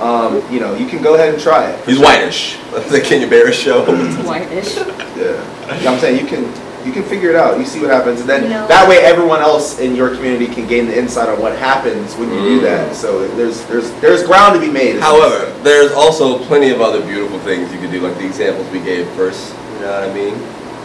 [0.00, 1.84] Um, you know, you can go ahead and try it.
[1.86, 2.58] He's whitish.
[2.90, 3.84] the Kenya Barris show.
[3.84, 4.76] He's Whitish.
[4.76, 5.40] Yeah.
[5.82, 6.44] Yeah, I'm saying you can
[6.86, 7.58] You can figure it out.
[7.58, 10.46] You see what happens, and then You know- that way everyone else in your community
[10.46, 12.62] can gain the insight on what happens when you do Mm.
[12.62, 12.94] that.
[12.94, 15.00] So there's there's there's ground to be made.
[15.00, 18.78] However, there's also plenty of other beautiful things you could do, like the examples we
[18.78, 19.52] gave first.
[19.80, 20.34] You know what I mean?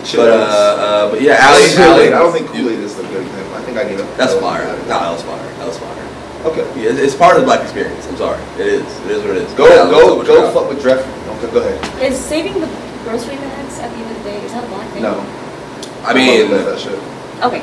[0.04, 2.48] Shit, But uh, uh, but yeah, I Ali, don't think Ali, Kool-Aid- I don't think
[2.52, 3.54] Kool-Aid is the good example.
[3.56, 4.06] I think I need a.
[4.18, 4.66] That's fire.
[4.66, 5.50] No, that was fire.
[5.60, 6.06] That was fire.
[6.50, 6.66] Okay.
[6.76, 8.08] Yeah, it's, it's part of the black experience.
[8.10, 8.42] I'm sorry.
[8.58, 8.82] It is.
[9.06, 9.54] It is what it is.
[9.54, 11.06] Go Yeah, go what's go fuck with Jeff.
[11.38, 11.78] Okay, go ahead.
[12.02, 12.68] Is saving the
[13.06, 15.04] grocery bags at the end of the day, is that a black thing?
[15.04, 15.22] No.
[16.04, 16.10] Up?
[16.10, 17.00] I mean, mother does that shit.
[17.44, 17.60] Okay,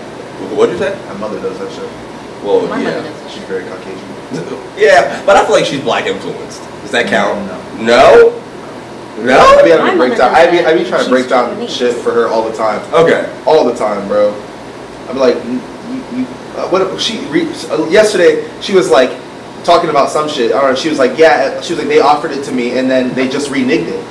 [0.55, 0.95] what'd you say?
[1.09, 1.91] My mother does that shit.
[2.45, 3.03] Well, my mother yeah.
[3.03, 4.09] does She's very Caucasian.
[4.79, 6.63] Yeah, but I feel like she's black influenced.
[6.83, 7.45] Does that count?
[7.83, 7.83] No.
[7.83, 8.41] No?
[9.19, 9.65] I No?
[9.65, 10.33] be having My to break down.
[10.35, 10.65] I be.
[10.65, 11.75] I be trying to break down Chinese.
[11.75, 12.81] shit for her all the time.
[12.95, 13.27] Okay.
[13.45, 14.33] all the time, bro.
[15.09, 15.61] I'm like, you,
[16.15, 17.01] you, uh, what?
[17.01, 19.11] She re, uh, yesterday she was like
[19.65, 20.53] talking about some shit.
[20.53, 20.77] I don't know.
[20.77, 21.61] She was like, yeah.
[21.61, 24.05] She was like, they offered it to me and then they just reneged it.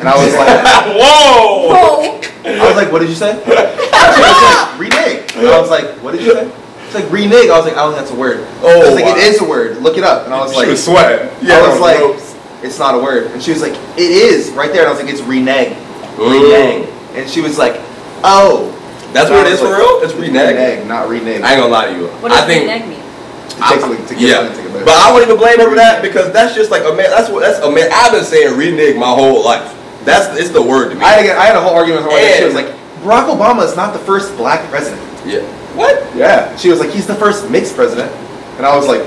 [0.00, 0.48] And I was like,
[0.96, 1.68] Whoa!
[1.68, 2.20] Whoa!
[2.44, 3.36] I was like, what did you say?
[3.36, 5.36] She was like, renege.
[5.36, 6.50] And I was like, what did you say?
[6.84, 7.48] It's like, renege.
[7.48, 8.40] I was like, I don't think that's a word.
[8.62, 9.16] Oh, I was like, wow.
[9.16, 9.78] it is a word.
[9.78, 10.24] Look it up.
[10.24, 11.28] And I was like, she was sweating.
[11.46, 12.34] Yeah, I was on like, ropes.
[12.62, 13.30] it's not a word.
[13.30, 14.82] And she was like, it is right there.
[14.82, 15.76] And I was like, it's renege.
[16.16, 16.32] Mm.
[16.32, 16.88] Renege.
[17.14, 17.76] And she was like,
[18.24, 18.74] oh.
[19.12, 20.00] That's what it is was for real?
[20.02, 20.56] It's renege?
[20.56, 21.42] Renege, not renege.
[21.42, 22.06] I ain't gonna lie to you.
[22.22, 22.98] What does I think, renege mean?
[22.98, 24.84] It takes like to yeah, it, take it back.
[24.86, 27.10] but I wouldn't even blame her for that because that's just like a man.
[27.10, 27.90] That's what that's a man.
[27.92, 29.76] I've been saying renege my whole life.
[30.04, 31.02] That's it's the word to me.
[31.02, 32.18] I had, a, I had a whole argument with her.
[32.18, 32.38] day.
[32.38, 32.66] She was like,
[33.04, 35.00] Barack Obama is not the first black president.
[35.26, 35.40] yeah.
[35.76, 35.94] What?
[36.16, 36.56] Yeah.
[36.56, 38.10] She was like, he's the first mixed president.
[38.56, 39.02] And I was like,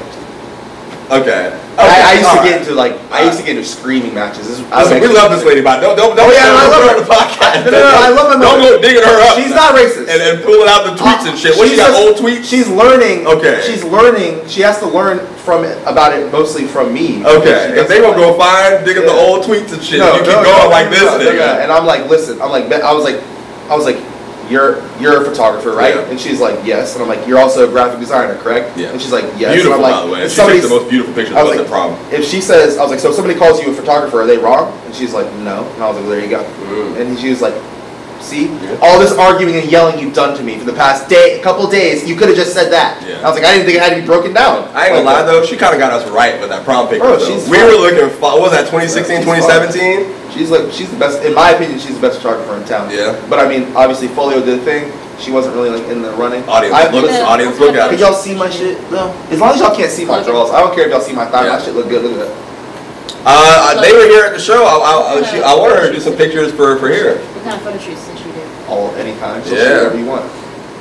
[1.12, 1.52] Okay.
[1.78, 2.46] I, I used to Alright.
[2.48, 4.48] get into like, I used to get into uh, screaming matches.
[4.48, 6.30] This, Listen, we love this lady, but don't don't don't.
[6.30, 6.94] Oh, yeah, don't I love her.
[6.96, 7.66] on the podcast.
[7.66, 9.36] No, no, no, I love my Don't go digging her up.
[9.36, 10.08] She's not racist.
[10.08, 11.58] And then pulling out the tweets and uh, shit.
[11.58, 12.46] What she got just- old tweets?
[12.46, 13.28] She's learning.
[13.28, 13.62] Okay.
[13.66, 14.48] She's learning.
[14.48, 17.20] She has to learn from it, about it mostly from me.
[17.26, 17.76] Okay.
[17.78, 20.40] If they gonna go find dig up the old tweets and shit, No, you keep
[20.40, 21.62] going like this, nigga.
[21.62, 23.20] And I'm like, listen, I'm like, I was like,
[23.70, 23.98] I was like,
[24.50, 25.96] you're you're a photographer, right?
[25.96, 26.10] Yeah.
[26.10, 26.96] And she's like, yes.
[26.96, 28.78] And I'm like, you're also a graphic designer, correct?
[28.78, 28.92] Yeah.
[28.92, 29.54] And she's like, yes.
[29.54, 30.26] Beautiful, and I'm like, by the way.
[30.26, 31.36] if She takes the most beautiful pictures.
[31.36, 32.00] What's like, the problem?
[32.12, 34.38] If she says, I was like, so if somebody calls you a photographer, are they
[34.38, 34.72] wrong?
[34.86, 35.68] And she's like, no.
[35.74, 36.44] And I was like, well, there you go.
[36.44, 37.02] Mm.
[37.02, 37.56] And she was like,
[38.24, 38.78] see, Yeah.
[38.82, 42.08] all this arguing and yelling you've done to me for the past day, couple days,
[42.08, 43.04] you could have just said that.
[43.04, 43.20] Yeah.
[43.20, 44.70] I was like, I didn't think it had to be broken down.
[44.74, 46.88] I ain't gonna Like, lie though, she kind of got us right with that prom
[46.88, 47.04] picture.
[47.04, 47.26] Bro, though.
[47.28, 48.08] she's we were looking.
[48.22, 48.66] What was that?
[48.72, 49.42] 2016, She's fine.
[49.44, 50.32] 2017.
[50.32, 52.90] She's like, she's the best, in my opinion, she's the best photographer in town.
[52.90, 53.14] Yeah.
[53.30, 54.90] But I mean, obviously, Folio did a thing.
[55.20, 56.42] She wasn't really like in the running.
[56.50, 57.28] Audience, I, look, listen, Yeah.
[57.30, 58.02] audience, look at Could it.
[58.02, 58.82] y'all see my shit?
[58.90, 59.14] No.
[59.30, 60.26] As long as y'all can't see my Look.
[60.28, 61.46] draws, I don't care if y'all see my thigh.
[61.46, 61.58] Yeah.
[61.58, 62.02] My shit look good.
[62.04, 62.34] Look at that.
[63.26, 64.66] Uh, they were here at the show.
[64.66, 67.22] I, I, I, she, I wanted her to do some pictures for for here.
[67.44, 68.44] What kind of photo shoots did you do?
[68.70, 69.44] All anytime.
[69.44, 69.64] So Yeah.
[69.64, 69.78] yeah.
[69.84, 70.24] Whatever you want.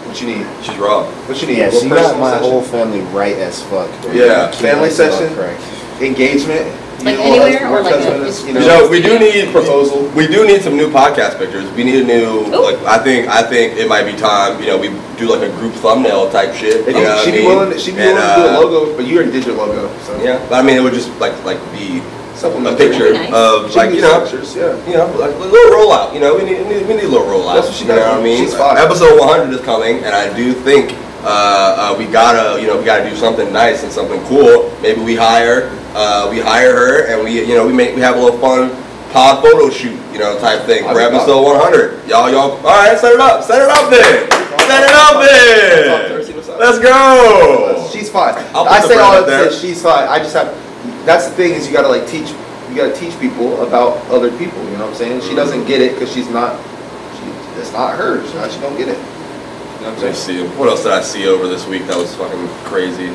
[0.06, 0.46] What you need?
[0.62, 1.02] She's raw.
[1.26, 1.58] What you need?
[1.58, 2.50] Yeah, What she got personal my session?
[2.50, 3.90] whole family right as fuck.
[4.12, 4.46] Yeah.
[4.52, 5.34] Keep Family myself session?
[5.34, 5.60] Correct.
[6.00, 6.66] Engagement.
[7.02, 9.50] Like know, anywhere or like a- husband is, you know, You know, we do need
[9.50, 10.06] proposal.
[10.14, 11.68] We do need some new podcast pictures.
[11.72, 12.62] We need a new Ooh.
[12.62, 12.78] like.
[12.86, 14.60] I think I think it might be time.
[14.62, 16.86] You know, we do like a group thumbnail type shit.
[16.86, 17.48] If You know what she'd I be mean?
[17.48, 17.78] willing.
[17.78, 19.90] She'd be And, willing to do a uh, logo, but you already did your logo.
[20.06, 21.98] So Yeah, but I mean, it would just like like be
[22.44, 23.32] a picture Nice.
[23.32, 24.24] of She like you know.
[24.24, 24.74] structures, yeah.
[24.86, 26.14] You know, like a little rollout.
[26.14, 27.54] You know, we need, we need, we need a little rollout.
[27.54, 28.44] That's what she you know what I mean?
[28.44, 28.54] She's.
[28.54, 30.92] Episode 100 is coming, and I do think
[31.24, 34.70] uh, uh, we gotta, you know, we gotta do something nice and something cool.
[34.82, 38.16] Maybe we hire, uh, we hire her, and we, you know, we make we have
[38.16, 38.70] a little fun
[39.12, 42.08] pod photo shoot, you know, type thing for I'll be episode 100.
[42.08, 44.30] Y'all, y'all, all right, set it up, set it up then,
[44.66, 46.24] set it up Talk then.
[46.24, 46.58] see what's up.
[46.58, 47.88] Let's go.
[47.92, 48.34] She's fine.
[48.54, 49.44] I'll I say all that there.
[49.44, 50.08] to say she's fine.
[50.08, 50.48] I just have.
[51.04, 52.30] That's the thing is you gotta like teach.
[52.70, 54.62] You gotta teach people about other people.
[54.70, 55.20] You know what I'm saying?
[55.22, 56.56] She doesn't get it because she's not.
[57.16, 57.24] She,
[57.60, 58.22] it's not her.
[58.26, 58.98] She, she don't get it.
[58.98, 60.48] You know what I'm saying?
[60.48, 60.56] see.
[60.58, 63.08] What else did I see over this week that was fucking crazy?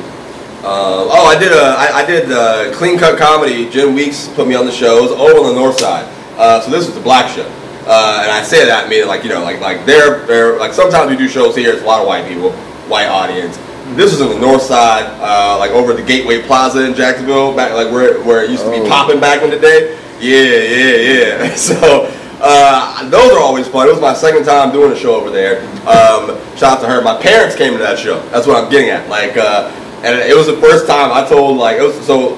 [0.58, 3.70] Uh, oh, I did a I, I did uh, clean cut comedy.
[3.70, 6.04] Jim Weeks put me on the shows over on the north side.
[6.36, 7.46] Uh, so this was the black show,
[7.86, 11.10] uh, and I say that meaning like you know like like they're they're like sometimes
[11.10, 11.72] we do shows here.
[11.72, 12.50] It's a lot of white people,
[12.90, 13.56] white audience.
[13.96, 17.54] This was in the north side, uh, like over at the Gateway Plaza in Jacksonville,
[17.54, 18.88] back like where where it used to be Oh.
[18.88, 19.98] popping back in the day.
[20.20, 21.54] Yeah, yeah, yeah.
[21.56, 22.10] So
[22.40, 23.88] uh, those are always fun.
[23.88, 25.62] It was my second time doing a show over there.
[25.88, 27.02] Um, shout out to her.
[27.02, 28.20] My parents came to that show.
[28.28, 29.08] That's what I'm getting at.
[29.08, 29.70] Like, uh,
[30.04, 32.36] and it was the first time I told like it was so.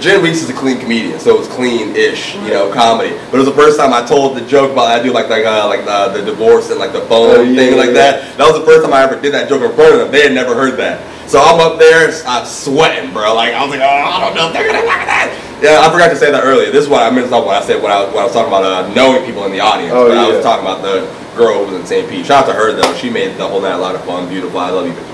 [0.00, 3.10] Jen Weeks is a clean comedian, so it was clean-ish, you know, comedy.
[3.30, 5.44] But it was the first time I told the joke about I do like like
[5.44, 8.16] uh, like the, the divorce and like the phone Oh, yeah, thing like yeah.
[8.16, 8.38] that.
[8.38, 10.10] That was the first time I ever did that joke in front of them.
[10.10, 11.04] They had never heard that.
[11.28, 13.34] So I'm up there, I'm sweating, bro.
[13.34, 15.28] Like I was like, oh, I don't know if they're gonna like that.
[15.60, 16.70] Yeah, I forgot to say that earlier.
[16.70, 17.62] This is what I meant to talk about.
[17.62, 19.60] I said when I was, when I was talking about uh, knowing people in the
[19.60, 19.92] audience.
[19.92, 21.04] Oh, but I was talking about the
[21.36, 22.08] girl who was in St.
[22.08, 22.24] Pete.
[22.24, 22.94] Shout out to her though.
[22.94, 24.56] She made the whole night a lot of fun, beautiful.
[24.60, 24.92] I love you.
[24.94, 25.12] bitch.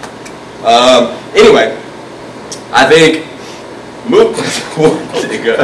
[0.62, 1.74] Um, anyway,
[2.70, 3.26] I think
[4.08, 4.36] move.
[5.30, 5.58] Nigga.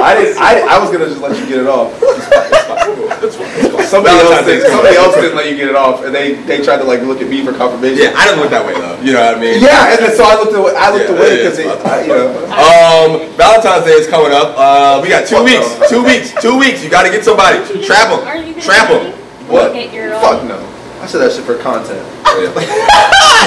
[0.00, 0.38] I didn't.
[0.40, 1.92] I, I was gonna just let you get it off.
[2.00, 2.80] It's fine, it's fine.
[3.20, 3.86] It's fine, it's fine.
[3.86, 4.64] somebody else did.
[4.64, 7.20] Somebody else didn't let you get it off, and they they tried to like look
[7.20, 8.00] at me for confirmation.
[8.08, 8.96] Yeah, I didn't look that way though.
[9.04, 9.60] You know what I mean?
[9.60, 10.72] Yeah, and then so I looked away.
[10.72, 12.00] I looked Yeah, away because yeah.
[12.00, 12.32] you know.
[12.48, 14.56] Um, Valentine's Day is coming up.
[14.56, 15.68] Uh, we got two Fuck weeks.
[15.68, 15.88] no.
[15.92, 16.32] Two weeks.
[16.40, 16.80] Two weeks.
[16.82, 17.60] You got to get somebody.
[17.84, 18.20] Trap them.
[18.24, 19.12] Are you gonna Trap them.
[19.52, 19.72] What?
[19.76, 20.56] Get your Fuck no.
[21.00, 22.04] I said that shit for content.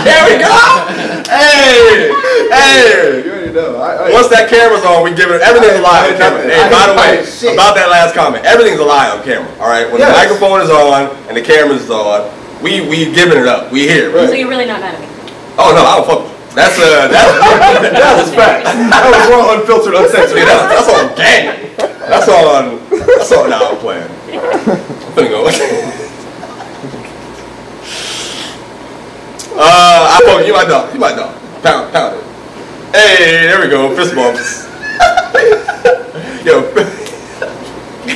[0.03, 0.49] there we go.
[1.29, 2.09] Hey,
[2.49, 3.21] hey.
[3.23, 3.77] You already know.
[3.77, 6.41] I, I, Once that camera's on, we give it everything's live on I- camera.
[6.41, 7.53] I- Hey, by the way, shit.
[7.53, 9.47] about that last comment, everything's alive on camera.
[9.61, 12.25] All right, when the microphone is on and the camera's on,
[12.65, 13.71] we we giving it up.
[13.71, 14.09] We here.
[14.09, 14.27] Right.
[14.27, 15.07] So you're really not mad at me?
[15.61, 16.25] Oh no, I don't fuck.
[16.25, 16.57] with you.
[16.57, 18.65] That's uh, that's that was facts.
[18.65, 20.37] That was raw, unfiltered, uncensored.
[20.41, 21.45] Yeah, that's, that's on gang.
[22.09, 22.81] That's on.
[22.89, 23.49] That's on.
[23.53, 24.09] Now I'm playing.
[24.33, 25.45] I'm finna go.
[29.55, 30.93] uh, I fuck you, my dog.
[30.93, 31.33] You my dog.
[31.63, 32.23] Pound, pound it.
[32.95, 33.95] Hey, there we go.
[33.95, 34.69] Fist bumps.
[36.45, 36.61] Yo,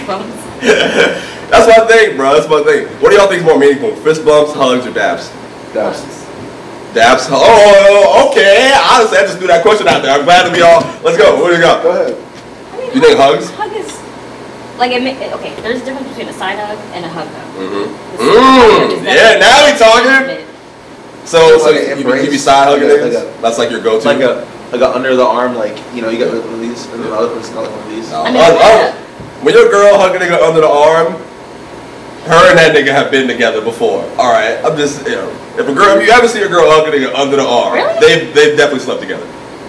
[0.06, 0.36] Bums.
[1.50, 2.34] that's my thing, bro.
[2.34, 2.88] That's my thing.
[3.02, 3.96] What do y'all think is more meaningful?
[4.04, 5.32] Fist bumps, hugs, or dabs?
[5.74, 6.02] That's
[6.94, 7.28] Dabs.
[7.30, 8.72] Oh, okay.
[8.74, 10.12] Honestly, I just threw that question out there.
[10.18, 10.82] I'm glad to be all.
[11.04, 11.40] Let's go.
[11.40, 11.84] What do you got?
[11.84, 12.16] Go ahead.
[12.18, 13.52] I mean, You think hugs?
[13.52, 13.92] Hug is
[14.80, 15.54] like it, ma- okay.
[15.62, 17.48] There's a difference between a side hug and a hug hug.
[17.60, 17.86] Mm-hmm.
[17.92, 20.47] The side hug Mm, yeah, now we talking.
[21.28, 21.60] Intimate.
[21.60, 23.14] So, so like you, an be- you be side hugging Like a- niggas?
[23.14, 24.08] like a- That's like your go-to.
[24.08, 26.86] Like a like a under the arm, like you know, you got one of these,
[26.92, 28.10] and then the other person's got one of these.
[28.12, 28.24] No.
[28.24, 28.94] I mean, Uh, yeah.
[29.44, 31.14] when your girl hug a nigga under the arm,
[32.28, 34.04] her and that nigga have been together before.
[34.18, 36.70] All right, I'm just you know, if a girl, if you ever see a girl
[36.70, 38.00] hug a nigga under the arm, Really?
[38.04, 39.24] they've they've definitely slept together.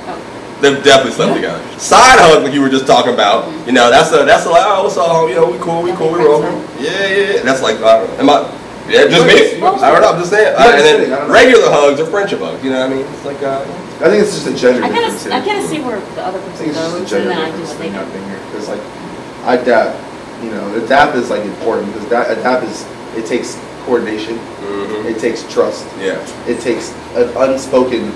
[0.09, 0.19] Oh.
[0.61, 1.63] They've definitely slept together.
[1.79, 4.65] Side hug, like you were just talking about, you know, that's a that's a like,
[4.67, 5.31] oh, what's up, homie?
[5.31, 6.43] You know, we cool, we cool, we roll.
[6.83, 7.39] Yeah, yeah.
[7.39, 8.19] And that's like, I don't know.
[8.19, 8.58] Am I?
[8.89, 9.61] Yeah, just me.
[9.61, 10.13] I don't know.
[10.13, 10.55] I'm just saying.
[10.57, 12.65] Uh, and just kidding, I then regular hugs are friendship hugs.
[12.65, 13.07] You know what I mean?
[13.07, 13.61] It's like, uh,
[14.01, 15.33] I think it's just a gender I kinda, here.
[15.33, 17.31] I kind of see where the other I person think it's just a goes, gender
[17.31, 17.99] and then I do difference what they thing do.
[17.99, 18.41] happening here.
[18.49, 18.85] Because like,
[19.45, 19.89] I dap,
[20.43, 22.87] you know, the dap is like important because that a dap is
[23.17, 25.05] it takes coordination, mhm.
[25.05, 26.21] it takes trust, yeah.
[26.47, 28.13] it takes an unspoken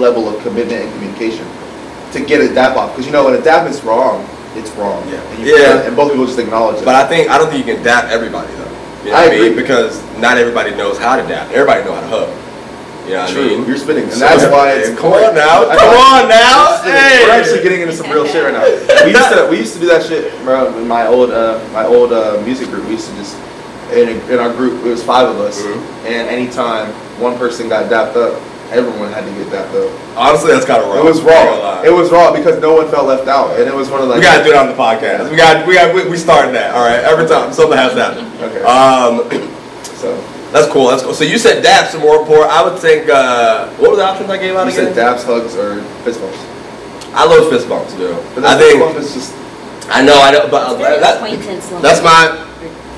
[0.00, 1.46] level of commitment and communication
[2.12, 2.92] to get a dap off.
[2.92, 5.06] Because you know when a dap is wrong, it's wrong.
[5.08, 5.20] Yeah.
[5.20, 5.86] And, you, Yeah.
[5.86, 6.84] and both people just acknowledge it.
[6.84, 8.73] But I think I don't think you can dap everybody though.
[9.04, 9.52] You know I what I mean?
[9.52, 9.62] agree.
[9.62, 11.50] Because not everybody knows how to dap.
[11.50, 12.28] Everybody know how to hug.
[13.04, 13.66] You know what I True, mean?
[13.68, 16.80] you're spinning, and So- that's why it's come on now, come on now.
[16.82, 18.64] We're actually getting into some real shit right now.
[19.04, 20.72] We used to we used to do that shit, bro.
[20.78, 23.36] In my old uh, my old uh, music group, we used to just
[23.92, 25.76] in, a, in our group it was five of us, Mhm.
[26.08, 26.88] and anytime
[27.20, 28.40] one person got dapped up,
[28.74, 29.88] everyone had to get that though.
[30.16, 30.98] honestly, that's kind of wrong.
[30.98, 31.82] It was I'm not raw.
[31.82, 34.18] It was raw because no one felt left out, and it was one of like
[34.18, 35.30] we gotta do it on the podcast.
[35.30, 36.74] We got we got we, we started that.
[36.74, 38.24] All right, every time something has to happen.
[38.42, 39.24] Okay, Um,
[39.98, 40.12] so
[40.52, 40.88] that's cool.
[40.88, 41.14] That's cool.
[41.14, 42.50] So you said daps are more important.
[42.50, 43.08] I would think.
[43.08, 44.94] Uh, what were the options I gave out you again?
[44.94, 46.38] said daps, hugs, or fist bumps.
[47.14, 48.14] I love fist bumps, dude.
[48.34, 48.80] But I that fist think.
[48.84, 49.30] bump is just
[49.90, 50.18] I know.
[50.20, 50.48] I know.
[50.50, 52.32] But It's uh, that, that's my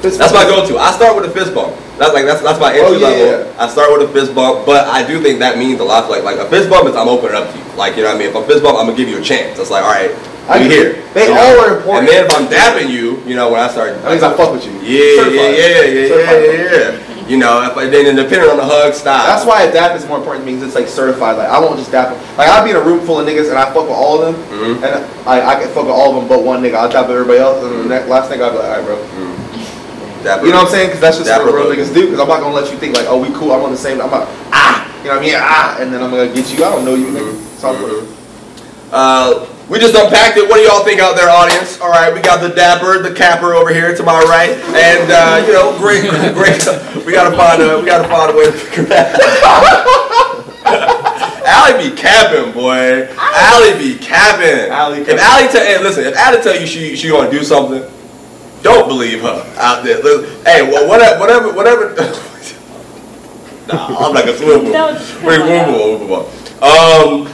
[0.06, 0.78] fist That's my go-to.
[0.78, 1.74] I start with a fist bump.
[1.98, 3.26] That's like that's that's my Oh, entry yeah, level.
[3.50, 3.62] yeah.
[3.62, 6.08] I start with a fist bump, but I do think that means a lot.
[6.10, 7.64] Like like a fist bump is I'm opening up to you.
[7.74, 8.28] Like you know what I mean.
[8.30, 9.58] If a fist bump, I'm gonna give you a chance.
[9.58, 10.12] It's like all right,
[10.48, 11.02] I we here.
[11.16, 11.40] They know?
[11.40, 12.06] all are important.
[12.06, 13.96] And then if I'm dapping you, you know when I start.
[14.02, 14.72] That means I fuck with you.
[14.84, 17.02] Yeah, yeah, yeah, yeah, yeah, yeah, yeah.
[17.26, 19.26] You know, if I, then depending on the hug style.
[19.26, 21.36] That's why a dap is more important means it's like certified.
[21.38, 22.20] Like I won't just dap them.
[22.38, 24.30] Like I'll be in a room full of niggas and I fuck with all of
[24.30, 24.84] them, Mhm.
[24.84, 24.94] and
[25.26, 26.74] I I can fuck with all of them but one nigga.
[26.76, 28.96] I'll dap everybody else, and the next, last thing I'll be like, all right, bro.
[28.98, 29.35] Dapper.
[30.26, 30.88] You know what I'm saying?
[30.88, 32.06] Because that's just Dapper what real niggas do.
[32.06, 33.52] Because I'm not gonna let you think like, oh, we cool.
[33.52, 34.00] I'm on the same.
[34.00, 35.34] I'm like, ah, you know what I mean?
[35.38, 36.64] Ah, and then I'm gonna get you.
[36.64, 37.34] I don't know you, nigga.
[37.58, 38.06] So I'm- Mhm.
[38.92, 40.48] Uh, we just unpacked it.
[40.48, 41.80] What do y'all think out there, audience?
[41.80, 45.42] All right, we got the dapper, the capper over here to my right, and uh,
[45.46, 46.02] you know, great,
[46.34, 46.62] great.
[47.04, 49.18] We gotta find a, we gotta find a way to figure that.
[51.46, 53.08] Ali be capping, boy.
[53.18, 54.70] Ali be capping.
[54.72, 55.24] Ali If capping.
[55.24, 57.82] Ali tell, hey, listen, if Allie tell you she she gonna do something,
[58.62, 60.02] don't believe her out there.
[60.02, 61.94] Listen, hey, well, whatever, whatever, whatever.
[63.68, 64.70] nah, I'm not gonna swivel.
[64.70, 64.92] No,
[65.24, 65.74] Wait, come move on.
[65.74, 66.24] on, move on.
[66.62, 67.26] Um,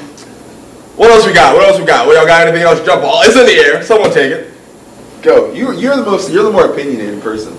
[0.96, 1.54] what else we got?
[1.54, 2.06] What else we got?
[2.06, 2.80] We y'all got anything else?
[2.80, 3.22] to Jump ball.
[3.22, 3.82] It's in the air.
[3.82, 4.52] Someone take it.
[5.22, 5.52] Go.
[5.52, 6.30] You you're the most.
[6.30, 7.58] You're the more opinionated person.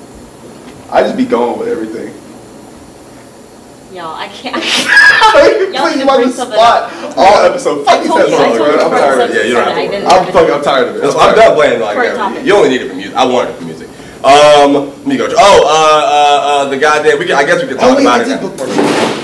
[0.91, 2.14] I just be going with everything.
[3.94, 4.58] Y'all, I can't.
[4.58, 7.86] you Y'all put need you to on bring the something spot all episode.
[7.86, 8.82] Fuck I these told you, I headphones, told you.
[8.82, 9.36] I'm tired of it.
[9.38, 10.08] Yeah, you don't have to.
[10.10, 10.34] I'm it.
[10.34, 10.54] fucking.
[10.54, 11.02] I'm tired of it.
[11.06, 12.46] That's- I'm I'm done playing like that.
[12.46, 13.14] You only need it for music.
[13.16, 13.88] I wanted it for music.
[14.26, 15.28] Um, let me go.
[15.30, 17.20] Oh, uh, uh, uh, the goddamn.
[17.20, 17.36] We can.
[17.38, 18.28] I guess we can talk Oh wait, about I it.
[18.34, 18.50] did now.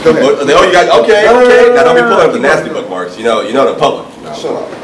[0.06, 0.24] Go ahead.
[0.54, 1.74] Oh, you got okay, okay.
[1.74, 3.18] Now don't be pulling up the nasty bookmarks.
[3.18, 4.06] You know, you know the public.
[4.22, 4.34] No.
[4.36, 4.79] Shut up.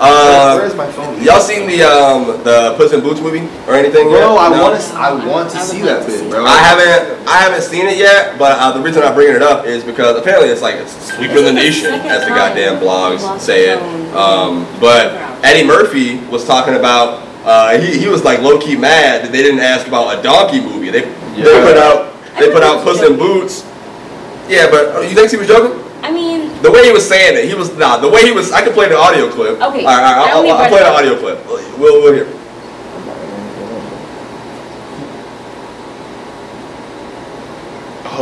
[0.00, 1.22] Uh, Where's my phone?
[1.22, 4.08] y'all seen the um the Puss in Boots movie or anything?
[4.08, 4.16] yet?
[4.24, 4.62] Bro, I No?
[4.62, 4.94] want to.
[4.96, 6.42] I want to I see that to bit, bro.
[6.46, 9.66] I haven't I haven't seen it yet, but uh, the reason I'm bringing it up
[9.66, 13.78] is because apparently it's like it's sweeping the nation, as the goddamn blogs say it.
[14.16, 15.12] Um, but
[15.44, 19.42] Eddie Murphy was talking about uh, he he was like low key mad that they
[19.42, 20.88] didn't ask about a donkey movie.
[20.90, 21.02] They
[21.36, 23.18] They put out they put out Puss in.
[23.18, 23.66] Boots.
[24.48, 25.76] Yeah, but uh, you think he was joking?
[26.02, 27.96] I mean, The way he was saying it, he was nah.
[27.98, 29.54] The way he was, I can play the audio clip.
[29.54, 31.46] Okay, All right, all I right I'll, I'll, I'll play the audio clip.
[31.78, 32.26] We'll, we'll hear.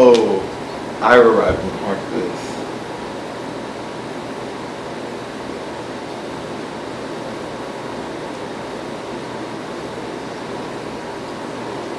[0.01, 0.39] Oh,
[1.03, 2.49] I arrived in Mark this.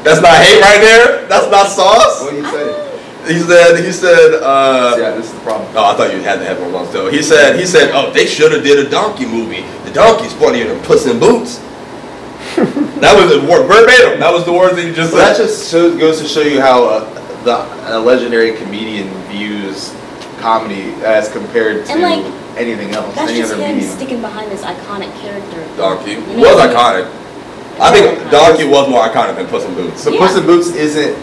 [0.05, 1.27] That's not hate right there.
[1.27, 2.21] That's not sauce.
[2.23, 2.88] What did you say?
[3.27, 3.83] He said.
[3.83, 4.41] He said.
[4.41, 5.69] Uh, yeah, this is the problem.
[5.75, 7.11] Oh, I thought you had the headphones on still.
[7.11, 9.61] He said, he said, oh, they should have did a donkey movie.
[9.83, 11.57] The donkey's funnier than Puss in Boots.
[13.03, 14.19] that was the word verbatim.
[14.19, 15.19] That was the words that you just said.
[15.19, 19.93] that just shows, goes to show you how uh, the a legendary comedian views
[20.39, 22.25] comedy as compared to like,
[22.57, 23.95] anything else, that's any just other him medium.
[23.95, 25.59] sticking behind this iconic character.
[25.77, 27.05] Donkey You was know, iconic.
[27.79, 30.01] I think Donkey was more iconic than Puss in Boots.
[30.03, 30.19] So Yeah.
[30.19, 31.15] Puss in Boots isn't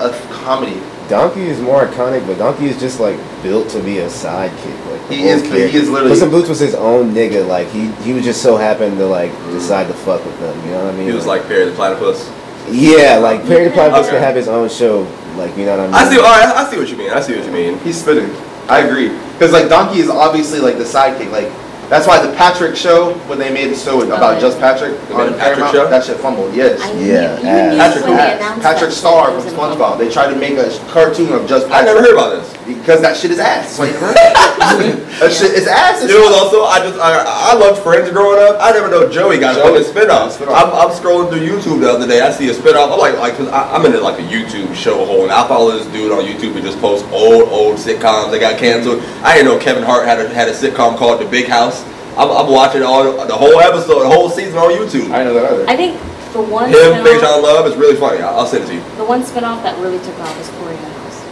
[0.00, 0.10] a
[0.44, 0.80] comedy.
[1.08, 4.90] Donkey is more iconic, but Donkey is just like built to be a sidekick.
[4.90, 5.78] Like He whole is- he character.
[5.78, 7.46] is literally- Puss in Boots was his own nigga.
[7.46, 9.52] Like he he was just so happened to like mm.
[9.52, 10.56] decide to fuck with them.
[10.64, 11.08] You know what I mean?
[11.08, 12.30] He was like Perry the Platypus.
[12.70, 14.10] yeah, like Perry the Platypus Okay.
[14.16, 15.06] could have his own show.
[15.36, 15.94] Like you know what I mean?
[15.94, 16.16] I see.
[16.18, 17.10] All right, I see what you mean.
[17.10, 17.78] I see what you mean.
[17.80, 18.30] He's spitting.
[18.68, 19.08] I agree.
[19.32, 21.30] Because like Donkey is obviously like the sidekick.
[21.32, 21.50] Like
[21.92, 25.36] that's why the Patrick show when they made the show about just Patrick on a
[25.36, 25.90] Patrick Paramount, show?
[25.90, 26.54] that shit fumbled.
[26.54, 26.80] Yes.
[26.80, 28.62] I Yeah, knew, you Patrick, when Ass.
[28.62, 29.98] Patrick Star from was SpongeBob.
[29.98, 31.90] They tried to make a cartoon of just Patrick.
[31.90, 32.48] I never heard about this.
[32.64, 33.78] Because that shit is ass.
[33.78, 36.02] Like, that shit is ass.
[36.02, 38.56] It was also I just I, I loved Friends growing up.
[38.60, 40.38] I never know Joey got a Joey fucking spinoff.
[40.38, 40.54] spinoff.
[40.54, 42.20] I'm, I'm scrolling through YouTube the other day.
[42.20, 42.92] I see a spinoff.
[42.92, 45.72] I'm like like cause I, I'm in like a YouTube show hole, and I follow
[45.72, 49.02] this dude on YouTube who just posts old old sitcoms that got canceled.
[49.22, 51.81] I didn't know Kevin Hart had a, had a sitcom called The Big House.
[52.16, 55.10] I'm, I'm watching all the whole episode, the whole season on YouTube.
[55.12, 55.68] I know that either.
[55.68, 55.98] I think
[56.32, 58.20] the one Him, spinoff, Dejan Love is really funny.
[58.22, 58.80] I'll, I'll send it to you.
[58.96, 61.22] the one spinoff that really took off was Cory in the House.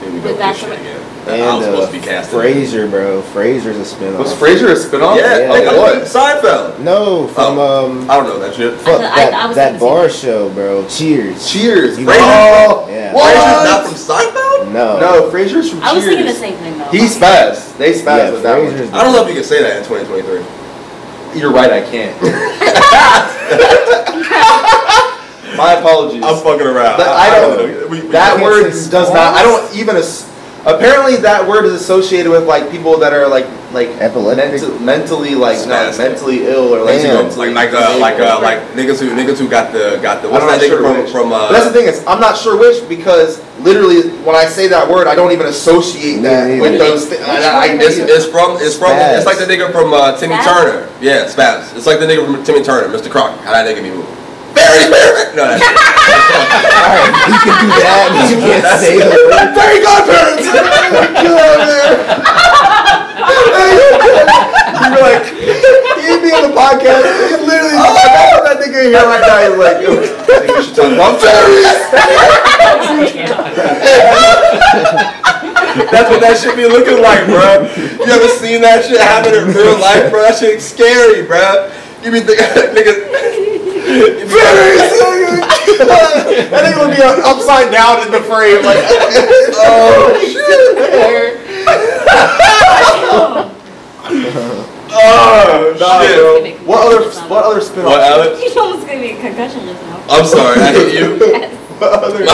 [0.00, 1.02] Here we go With with that shit again.
[1.26, 2.38] And I was uh, supposed to be casting.
[2.38, 3.20] Frasier, bro.
[3.34, 4.18] Frasier's a spinoff.
[4.18, 5.16] Was Frasier a spinoff?
[5.16, 5.50] Yeah, Yeah.
[5.50, 6.02] like, what?
[6.04, 6.78] Seinfeld.
[6.80, 8.78] No, from um, I don't know that shit.
[8.80, 10.86] fuck, I- I that, was that bar show, bro.
[10.88, 11.50] Cheers.
[11.50, 11.98] Cheers.
[11.98, 13.12] You- Oh, Yeah.
[13.12, 13.34] what?
[13.34, 14.25] Frasier's not from Seinfeld.
[14.76, 15.00] No.
[15.00, 16.16] No, Frasier's from I was Cheers.
[16.16, 16.90] thinking the same thing though.
[16.92, 17.78] He spazzed.
[17.78, 18.72] They spazzed Yeah, with that one.
[18.72, 18.92] Frasier's.
[18.92, 21.40] I don't know if you can say that in 2023.
[21.40, 22.12] You're right, I can't.
[25.56, 26.22] My apologies.
[26.22, 26.98] I'm fucking around.
[27.00, 27.56] That- I don't.
[27.56, 27.64] know.
[27.88, 29.16] We- we- that word does not.
[29.34, 29.96] I don't even.
[30.66, 33.46] Apparently, that word is associated with like people that are like
[33.76, 34.56] like Epileptic?
[34.56, 35.98] mental- mentally like not Spastic.
[35.98, 37.24] mentally ill or like Damn.
[37.28, 40.28] mentally like like uh, like uh, like niggas who niggas who got the got the
[40.32, 41.12] what's I'm that not nigga sure from which.
[41.12, 44.46] from uh But that's the thing is, I'm not sure which because literally when I
[44.46, 46.62] say that word, I don't even associate that neither.
[46.62, 47.08] with those.
[47.08, 49.16] Th- Which I, I, one it's, it's from it's from Spaz.
[49.20, 50.44] it's like the nigga from uh, Timmy Spaz?
[50.48, 50.88] Turner.
[51.04, 51.76] Yeah, Spaz.
[51.76, 53.10] It's like the nigga from Timmy Turner, Mr.
[53.12, 53.36] Crocker.
[53.44, 54.08] How that nigga be moving?
[54.56, 55.36] Very very.
[55.36, 55.60] No, that's.
[55.60, 59.04] Alright, you can do that, but you can't That's say it.
[59.04, 59.52] the word.
[59.52, 60.48] Fairy godparents!
[60.48, 62.95] Get out of
[63.26, 64.56] there!
[64.76, 67.04] You're like, he'd be on the podcast.
[67.26, 68.44] He literally, oh.
[68.44, 69.42] that nigga here right now.
[69.42, 71.66] He's like, yo, I think we should talk about fairies.
[75.90, 77.68] That's what that shit be looking like, bro.
[77.76, 80.22] You ever seen that shit happen in real life, bro?
[80.22, 81.68] That shit's scary, bro.
[82.02, 82.46] You be thinking,
[82.76, 82.94] nigga.
[83.86, 84.92] you Fairies!
[85.80, 88.78] that nigga would be upside down in the frame, like,
[89.68, 91.45] Oh shit!
[94.98, 96.16] Oh nah, shit!
[96.16, 96.66] bro.
[96.66, 98.40] What other, what other spin What, Alex?
[98.42, 100.04] You almost gave me a concussion just now.
[100.08, 101.18] I'm sorry, I hit you.
[101.76, 102.24] What other,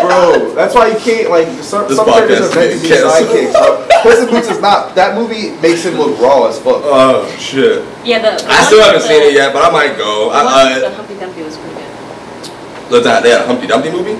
[0.00, 2.82] bro, that's why you can't, like, some, This some characters podcast are meant to is
[2.82, 3.12] be canceled.
[3.28, 4.00] sidekicks, bro.
[4.00, 6.80] Puss in Boots is not, that movie makes him look raw as fuck.
[6.88, 7.84] Oh shit!
[8.00, 9.98] Yeah, the, the I one still with haven't the- seen it yet, but I might
[10.00, 10.32] go.
[10.32, 12.90] The one with I, the uh, Humpty Dumpty was pretty good.
[12.90, 14.16] look, that they had a Humpty Dumpty movie.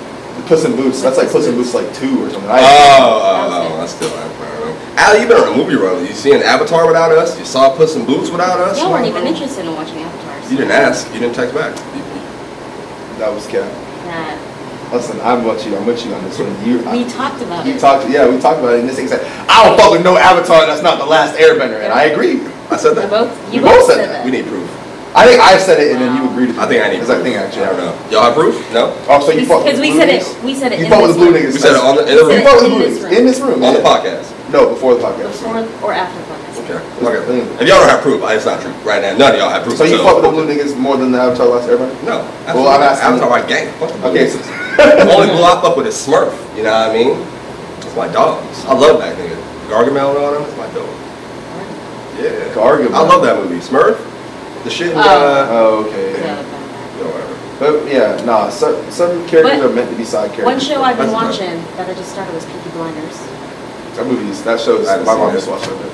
[0.47, 2.51] Puss in Boots, that's like Puss in Boots like two or something.
[2.51, 4.37] Oh, I, oh, oh, I oh, oh, oh, still haven't.
[4.43, 4.76] I don't know.
[4.97, 6.01] Al, you been on a movie run.
[6.05, 7.39] You seen Avatar without us?
[7.39, 8.78] You saw Puss in Boots without us?
[8.80, 10.51] Y'all weren't even interested in watching Avatars.
[10.51, 11.07] You didn't ask.
[11.14, 11.74] You didn't text back.
[13.18, 13.70] That was Cap.
[14.07, 14.95] Nah.
[14.97, 15.76] Listen, I'm with you.
[15.76, 16.53] I'm with you on this one.
[16.66, 17.80] You, We talked about you it.
[17.80, 18.09] talked.
[18.11, 18.80] Yeah, we talked about it.
[18.80, 20.66] And this thing said, "I don't fuck with no Avatar.
[20.66, 22.41] That's not the last Airbender." And I agree.
[22.70, 23.11] I said You that.
[23.11, 24.12] both, you We both both said said that.
[24.20, 24.24] that.
[24.26, 24.68] We need proof.
[25.14, 26.48] I think I said it, and then you agreed.
[26.48, 27.04] with I think I need.
[27.04, 27.20] Because proof.
[27.20, 27.64] I think actually.
[27.64, 27.94] I don't know.
[28.08, 28.56] Y'all have proof?
[28.72, 28.96] No.
[29.12, 30.28] Oh, so you fought with Because the we blue said niggas?
[30.40, 31.42] it, we said it You in fought this with the blue room.
[31.44, 31.52] niggas.
[31.52, 32.96] We said it on the in the We You room fought with the blue this
[32.96, 33.12] niggas room.
[33.12, 33.58] in this room.
[33.60, 33.92] on the yeah.
[33.92, 34.26] podcast.
[34.52, 35.32] No, before the podcast.
[35.36, 36.40] Before or after the podcast.
[36.64, 36.80] Okay.
[37.28, 37.44] Clean.
[37.44, 37.60] Okay.
[37.60, 38.72] If y'all don't have proof, it's not true.
[38.88, 39.76] Right now, none of y'all have proof.
[39.76, 41.92] So you fought with the blue niggas more than the Avatar Last Airbender?
[42.08, 42.24] No.
[42.56, 43.68] Well, I'm asking- Avatar my gang.
[43.76, 45.04] Fuck the blue Okay, so niggas.
[45.04, 46.32] The only blue I fuck with is Smurf.
[46.56, 47.20] You know what I mean?
[47.84, 48.64] It's my dogs.
[48.64, 49.36] I love that nigga.
[49.68, 50.42] Gargamel and all them.
[50.48, 50.88] It's my dog.
[52.16, 52.54] Yeah.
[52.56, 52.94] Gargamel.
[52.94, 53.60] I love that movie.
[53.60, 53.98] Smurf.
[54.64, 54.92] The shit.
[54.92, 55.00] in, Oh.
[55.00, 56.12] Uh, Oh, okay.
[56.20, 57.00] Yeah, yeah.
[57.00, 57.38] no, whatever.
[57.58, 58.48] But yeah, nah.
[58.50, 60.44] Some some characters But are meant to be side characters.
[60.46, 63.18] One show I've been That's watching that I just started was Peaky Blinders.
[63.96, 64.88] That movies, that shows.
[64.88, 65.92] I My mom just watched it.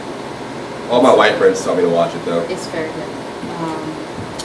[0.90, 2.40] All my white friends tell me to watch it though.
[2.48, 3.08] It's very good.
[3.60, 3.94] Um,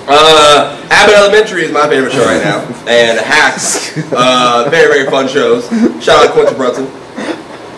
[0.06, 2.60] Uh, Abbott Elementary is my favorite show right now,
[2.92, 5.70] and Hacks, uh, very very fun shows.
[6.04, 6.88] Shout out Quinta Brunson.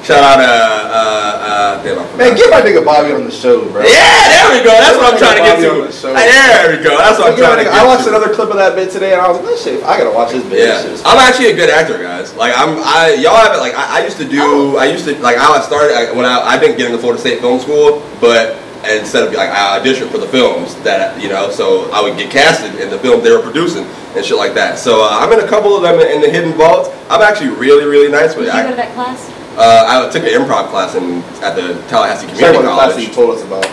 [0.05, 1.83] Shout out uh uh uh.
[1.83, 2.17] Damn, I forgot.
[2.17, 3.81] Man, get my nigga Bobby on the show, bro.
[3.81, 4.69] Yeah, there we go.
[4.77, 5.97] That's what I'm trying to get Bobby on the to.
[5.97, 6.13] show.
[6.13, 6.93] There we go.
[7.01, 8.09] That's what I'm Get my trying to nigga- get I watched to.
[8.13, 10.31] another clip of that bit today, and I was like, "This shit, I gotta watch
[10.31, 12.33] this bit." Yeah, This shit I'm actually a good actor, guys.
[12.37, 14.77] Like I'm, I y'all haven't like I, I used to do.
[14.77, 17.41] I used to like I started I, when I I didn't get into Florida State
[17.41, 21.89] Film School, but instead of like I auditioned for the films that you know, so
[21.89, 24.77] I would get casted in the films they were producing and shit like that.
[24.77, 26.93] So uh, I'm in a couple of them in the hidden vault.
[27.09, 28.57] I'm actually really really nice with did it.
[28.57, 29.31] you go to that class?
[29.57, 32.95] Uh, I took an improv class in at the Tallahassee Sorry Community about the class
[32.95, 33.07] that College.
[33.07, 33.65] you told us about.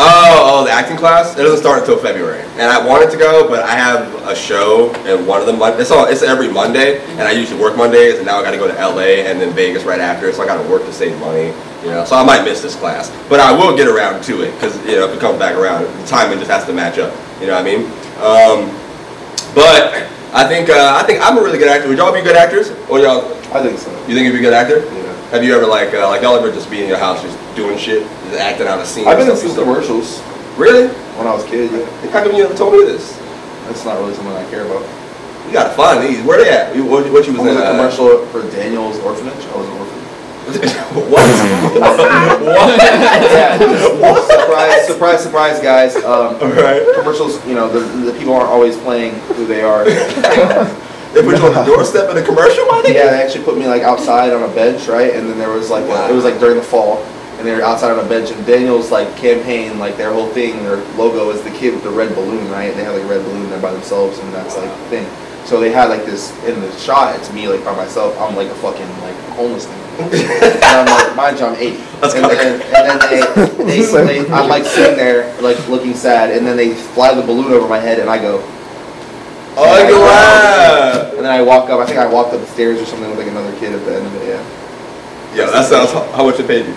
[0.00, 1.34] Oh, oh, the acting class.
[1.36, 4.94] It doesn't start until February, and I wanted to go, but I have a show
[5.06, 5.58] and one of them.
[5.80, 6.06] It's all.
[6.06, 8.74] It's every Monday, and I usually work Mondays, and now I got to go to
[8.74, 10.32] LA and then Vegas right after.
[10.32, 11.46] So I got to work to save money,
[11.82, 12.04] you know.
[12.04, 14.96] So I might miss this class, but I will get around to it because you
[14.96, 17.12] know if it comes back around, the timing just has to match up.
[17.40, 17.82] You know what I mean?
[18.22, 18.70] Um,
[19.52, 21.88] but I think uh, I think I'm a really good actor.
[21.88, 22.70] Would y'all be good actors?
[22.88, 23.34] Or y'all?
[23.50, 23.90] I think so.
[24.06, 24.84] You think you'd be a good actor?
[24.84, 25.07] Yeah.
[25.30, 27.76] Have you ever like uh, like y'all ever just be in your house just doing
[27.76, 29.06] shit, just acting out a scene?
[29.06, 30.20] I've been in some commercials
[30.56, 30.88] Really?
[31.18, 31.70] when I was a kid.
[31.70, 33.16] Yeah, How come you never told me this?
[33.66, 34.80] that's not really something I care about.
[35.46, 36.24] You gotta find these.
[36.24, 36.74] Where they at?
[36.74, 37.58] You- What, what you I was was in?
[37.58, 39.44] a uh, commercial for Daniel's orphanage.
[39.52, 39.98] I was an orphan.
[41.12, 41.28] what?
[42.40, 42.80] what?
[44.00, 44.30] what?
[44.30, 45.96] surprise, surprise, surprise, guys.
[45.96, 46.82] Um, Alright.
[46.96, 49.84] commercials, you know, the, the people aren't always playing who they are.
[51.14, 52.94] They put you on the doorstep in a commercial, my nigga?
[52.94, 55.14] Yeah, they actually put me like outside on a bench, right?
[55.14, 57.02] And then there was like a, it was like during the fall,
[57.38, 58.30] and they were outside on a bench.
[58.30, 61.90] And Daniel's like campaign, like their whole thing, their logo is the kid with the
[61.90, 62.70] red balloon, right?
[62.70, 65.06] And they have like a red balloon there by themselves, and that's like the thing.
[65.46, 67.16] So they had like this in the shot.
[67.16, 68.18] It's me like by myself.
[68.20, 69.84] I'm like a fucking like homeless thing.
[69.98, 71.80] and I'm like, mind you, I'm eight.
[72.00, 76.36] That's and, then, and then they, they, they, I'm like sitting there like looking sad,
[76.36, 78.46] and then they fly the balloon over my head, and I go.
[79.58, 81.80] Oh, and I you go, and then I walk up.
[81.80, 83.96] I think I walked up the stairs or something with like another kid at the
[83.96, 84.28] end of it.
[84.28, 84.42] Yeah,
[85.34, 85.90] Yeah, that sounds.
[86.14, 86.74] How much it paid you?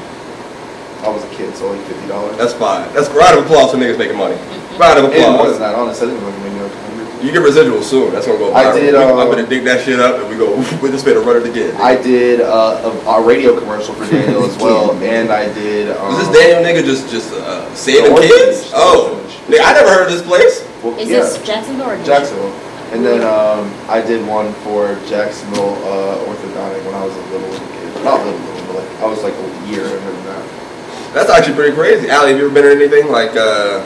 [1.06, 2.38] I was a kid, so like fifty dollars.
[2.38, 2.92] That's fine.
[2.94, 4.36] That's round of applause for niggas making money.
[4.78, 5.60] Round of Maybe more than applause.
[5.60, 5.76] that.
[5.76, 7.26] Honestly, I think it was like maybe like 100.
[7.26, 8.14] You get residuals soon.
[8.14, 10.38] That's gonna go I did, We- uh, I'm gonna dig that shit up and we
[10.38, 10.58] go.
[10.82, 11.74] We just made a run it again.
[11.82, 15.90] I did uh, a, a radio commercial for Daniel as well, and I did.
[15.98, 18.70] Um, Was this Daniel nigga just just uh, saving kids?
[18.70, 19.38] the Oh, orphanage.
[19.50, 20.66] nigga, I never heard of this place.
[20.84, 22.54] well, Is yeah, this Jacksonville or Jacksonville?
[22.92, 27.50] And then um, I did one for Jacksonville uh, orthodontic when I was a little,
[27.50, 28.04] kid.
[28.04, 31.14] Not little, little, but like I was like a year younger than that.
[31.14, 32.10] That's actually pretty crazy.
[32.10, 33.80] Ali, have you ever been in anything like uh,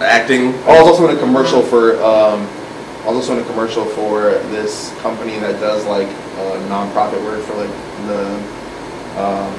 [0.00, 0.54] acting?
[0.66, 2.00] Oh, I was also in a commercial for.
[2.02, 2.48] Um,
[3.02, 7.42] I was also in a commercial for this company that does like uh, non-profit work
[7.42, 7.70] for like
[8.06, 8.38] the.
[9.18, 9.54] Um,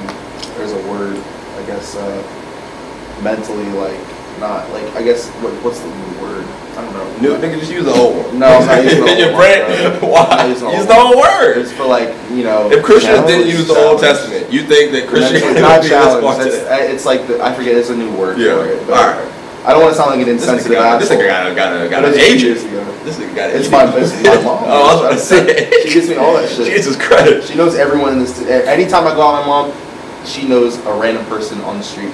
[0.56, 4.00] there's a word, I guess, uh, mentally like
[4.40, 6.44] not like I guess what, what's the new word?
[6.76, 7.06] I don't know.
[7.20, 8.38] New nigga, just use the old one.
[8.38, 10.46] No, I'm not using the In your old one, why?
[10.48, 11.58] Using the Use old the whole word.
[11.58, 12.70] It's for like you know.
[12.72, 14.00] If Christians didn't use the Old.
[14.00, 16.46] Testament, you think that Christians It's not would be this challenge.
[16.46, 16.56] It's,
[16.94, 17.76] it's like the, I forget.
[17.76, 18.54] It's a new word Yeah.
[18.56, 18.86] for it.
[18.86, 19.26] But All right.
[19.60, 21.20] I don't want to sound like an This nigga insensitive got, this asshole.
[21.22, 22.48] nigga got, got, got But an it's a few agent.
[22.48, 22.80] years ago.
[23.04, 24.64] This nigga got an It's my, it's my mom.
[24.64, 25.70] Oh, I was about to say.
[25.84, 26.64] She gives me all that shit.
[26.72, 27.48] Jesus Christ.
[27.52, 28.40] She knows everyone in this.
[28.40, 32.08] Anytime I go out with my mom, she knows a random person on the street.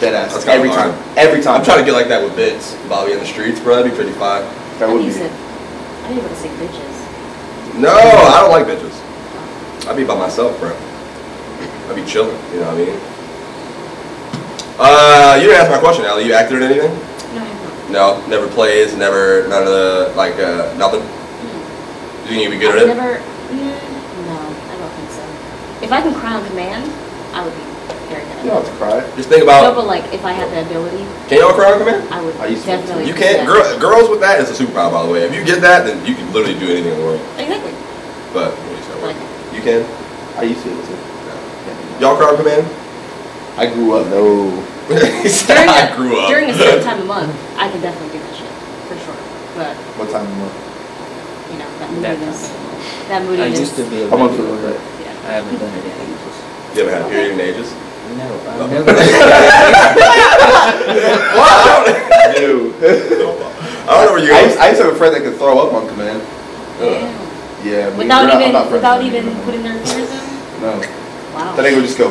[0.00, 0.32] Dead ass.
[0.32, 0.92] That's kinda Every hard.
[0.94, 1.16] time.
[1.18, 1.56] Every time.
[1.60, 3.76] I'm trying to get like that with Vince, Bobby in the streets, bro.
[3.76, 4.42] That'd be pretty fine.
[4.78, 5.04] That would be.
[5.04, 6.96] you said, I didn't even want to say bitches.
[7.76, 8.96] No, I don't like bitches.
[9.86, 10.72] I'd be by myself, bro.
[11.88, 12.36] I'd be chilling.
[12.54, 12.96] You know what I mean?
[14.80, 16.24] Uh, you didn't ask my question, Ali.
[16.24, 16.90] You acted in anything?
[17.34, 18.24] No, I have not.
[18.24, 21.00] No, never plays, never, none of the like, uh, nothing.
[21.00, 22.24] Mm.
[22.24, 22.96] You think you'd be good I've at it?
[22.96, 25.84] never, mm, no, I don't think so.
[25.84, 26.90] If I can cry on command,
[27.34, 27.69] I would be
[28.10, 28.98] very good You don't have to cry.
[29.16, 29.74] Just think No, about.
[29.78, 32.02] but like if I had the ability, Can y'all cry on command?
[32.12, 32.74] I would I used to.
[32.74, 33.06] definitely.
[33.06, 33.46] You can't.
[33.46, 33.80] do Girl, that.
[33.80, 35.22] girls with that is a superpower, by the way.
[35.22, 37.22] If you get that, then you can literally do anything in the world.
[37.38, 37.72] Exactly.
[38.34, 39.18] But at least that Like,
[39.54, 39.86] you can.
[40.36, 40.98] I used to too.
[42.02, 42.66] Y'all cry on command?
[43.56, 44.06] I grew up.
[44.10, 44.50] No.
[44.90, 46.28] He during I a, grew up.
[46.34, 48.50] during a certain time of month, I can definitely do that shit
[48.90, 49.14] for sure.
[49.54, 50.56] But What time of month?
[51.52, 53.06] you know that That moodiness, time.
[53.06, 53.60] that I moodiness.
[53.60, 54.80] used to be a I'm on regular, for but it.
[55.06, 55.28] Yeah.
[55.30, 56.36] I haven't done it in ages.
[56.74, 57.70] You ever had a period in ages?
[58.16, 58.26] No.
[58.46, 58.92] I've never.
[61.36, 61.84] Wow.
[62.36, 62.74] Ew.
[62.80, 65.36] I don't know where you I used, I used to have a friend that could
[65.36, 66.22] throw up on command.
[66.78, 67.66] Damn.
[67.66, 67.90] Yeah.
[67.90, 70.62] we- Without not- even not without even putting their fingers in.
[70.62, 70.80] No.
[71.34, 71.54] Wow.
[71.56, 72.10] Then they would just go.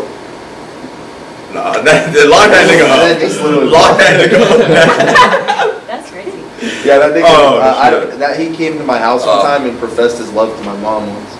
[1.54, 3.22] Nah, that, that, lock that nigga And then up.
[3.22, 5.88] just literally- Lock that nigga up.
[5.88, 6.38] That's crazy.
[6.88, 7.24] Yeah, that nigga.
[7.26, 9.44] Oh, uh, I that he came to my house one Oh.
[9.44, 11.32] time and professed his love to my mom once.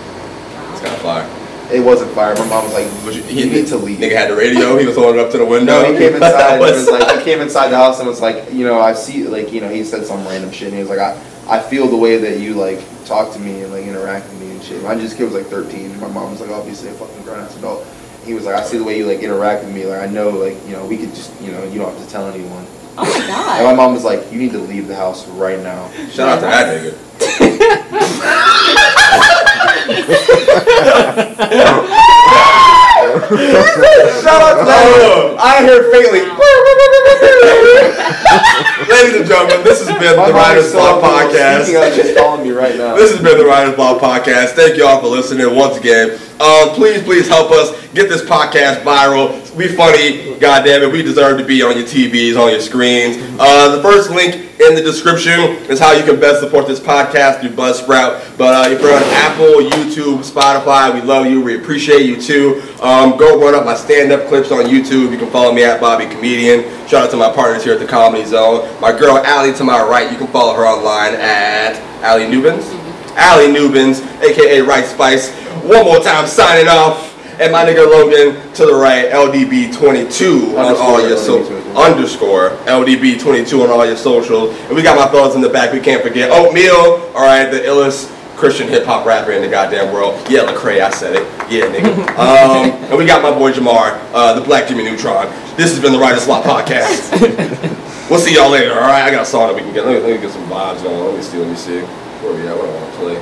[0.72, 1.28] It's kind of fire.
[1.72, 2.34] It wasn't fire.
[2.34, 4.76] My mom was like, But you, "You need to leave." Nigga had the radio.
[4.76, 5.82] He was holding it up to the window.
[5.82, 8.52] No, he came inside and was like, he came inside the house and was like,
[8.52, 10.68] you know, I see, like, you know, he said some random shit.
[10.68, 11.16] And he was like, I,
[11.48, 14.50] I feel the way that you like talk to me and like interact with me
[14.52, 14.82] and shit.
[14.82, 16.00] My just kid was like 13.
[16.00, 17.86] My mom was like, obviously a fucking grown ass adult.
[18.24, 19.84] He was like, I see the way you like interact with me.
[19.86, 22.10] Like, I know, like, you know, we could just, you know, you don't have to
[22.10, 22.66] tell anyone.
[22.98, 23.58] Oh my god.
[23.60, 25.90] And my mom was like, you need to leave the house right now.
[26.10, 27.09] Shout out to that nigga.
[34.20, 35.36] Shout out to.
[35.40, 36.20] I heard faintly.
[38.90, 41.64] Ladies and gentlemen, this has been My the mom Writers is Block Podcast.
[41.64, 42.94] Speaking of, calling me right now.
[42.94, 44.50] This has been the Writers Block Podcast.
[44.50, 46.18] Thank you all for listening once again.
[46.40, 49.49] Um, please, please help us get this podcast viral.
[49.56, 50.92] Be funny, goddamn it.
[50.92, 53.16] We deserve to be on your TVs, on your screens.
[53.38, 57.40] Uh, the first link in the description is how you can best support this podcast
[57.40, 58.38] through Buzzsprout.
[58.38, 61.40] But uh, if you're on Apple, YouTube, Spotify, we love you.
[61.40, 62.62] We appreciate you too.
[62.80, 65.10] Um, go run up my stand-up clips on YouTube.
[65.10, 66.62] You can follow me at Bobby Comedian.
[66.86, 68.80] Shout out to my partners here at the Comedy Zone.
[68.80, 70.10] My girl Ali to my right.
[70.12, 71.74] You can follow her online at
[72.04, 72.72] Ali Nubins.
[73.18, 75.34] Ali Nubins, aka Right Spice.
[75.64, 77.09] One more time, signing off.
[77.40, 81.42] And my nigga Logan to the right, LDB22 on all your so
[81.74, 84.54] underscore LDB22 on all your socials.
[84.66, 85.72] And we got my fellas in the back.
[85.72, 87.00] We can't forget Oatmeal.
[87.16, 90.20] All right, the illest Christian hip hop rapper in the goddamn world.
[90.28, 91.22] Yeah, Lecrae, I said it.
[91.50, 92.10] Yeah, nigga.
[92.20, 95.26] Um, and we got my boy Jamar, uh, the Black Jimmy Neutron.
[95.56, 97.10] This has been the Writer's Swap podcast.
[98.10, 98.74] we'll see y'all later.
[98.74, 99.86] All right, I got a song that we can get.
[99.86, 101.02] Let me, let me get some vibes going.
[101.02, 101.38] Let me see.
[101.38, 101.80] Let me see.
[101.80, 102.54] Where we at?
[102.54, 103.16] What I want to play?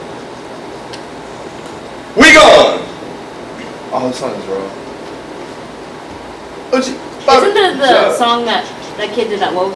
[2.16, 2.97] We gone.
[3.90, 4.70] Oh, this song is wrong.
[6.72, 6.92] Oh, gee.
[7.28, 8.64] Isn't the, the song that
[8.98, 9.74] that kid did that woke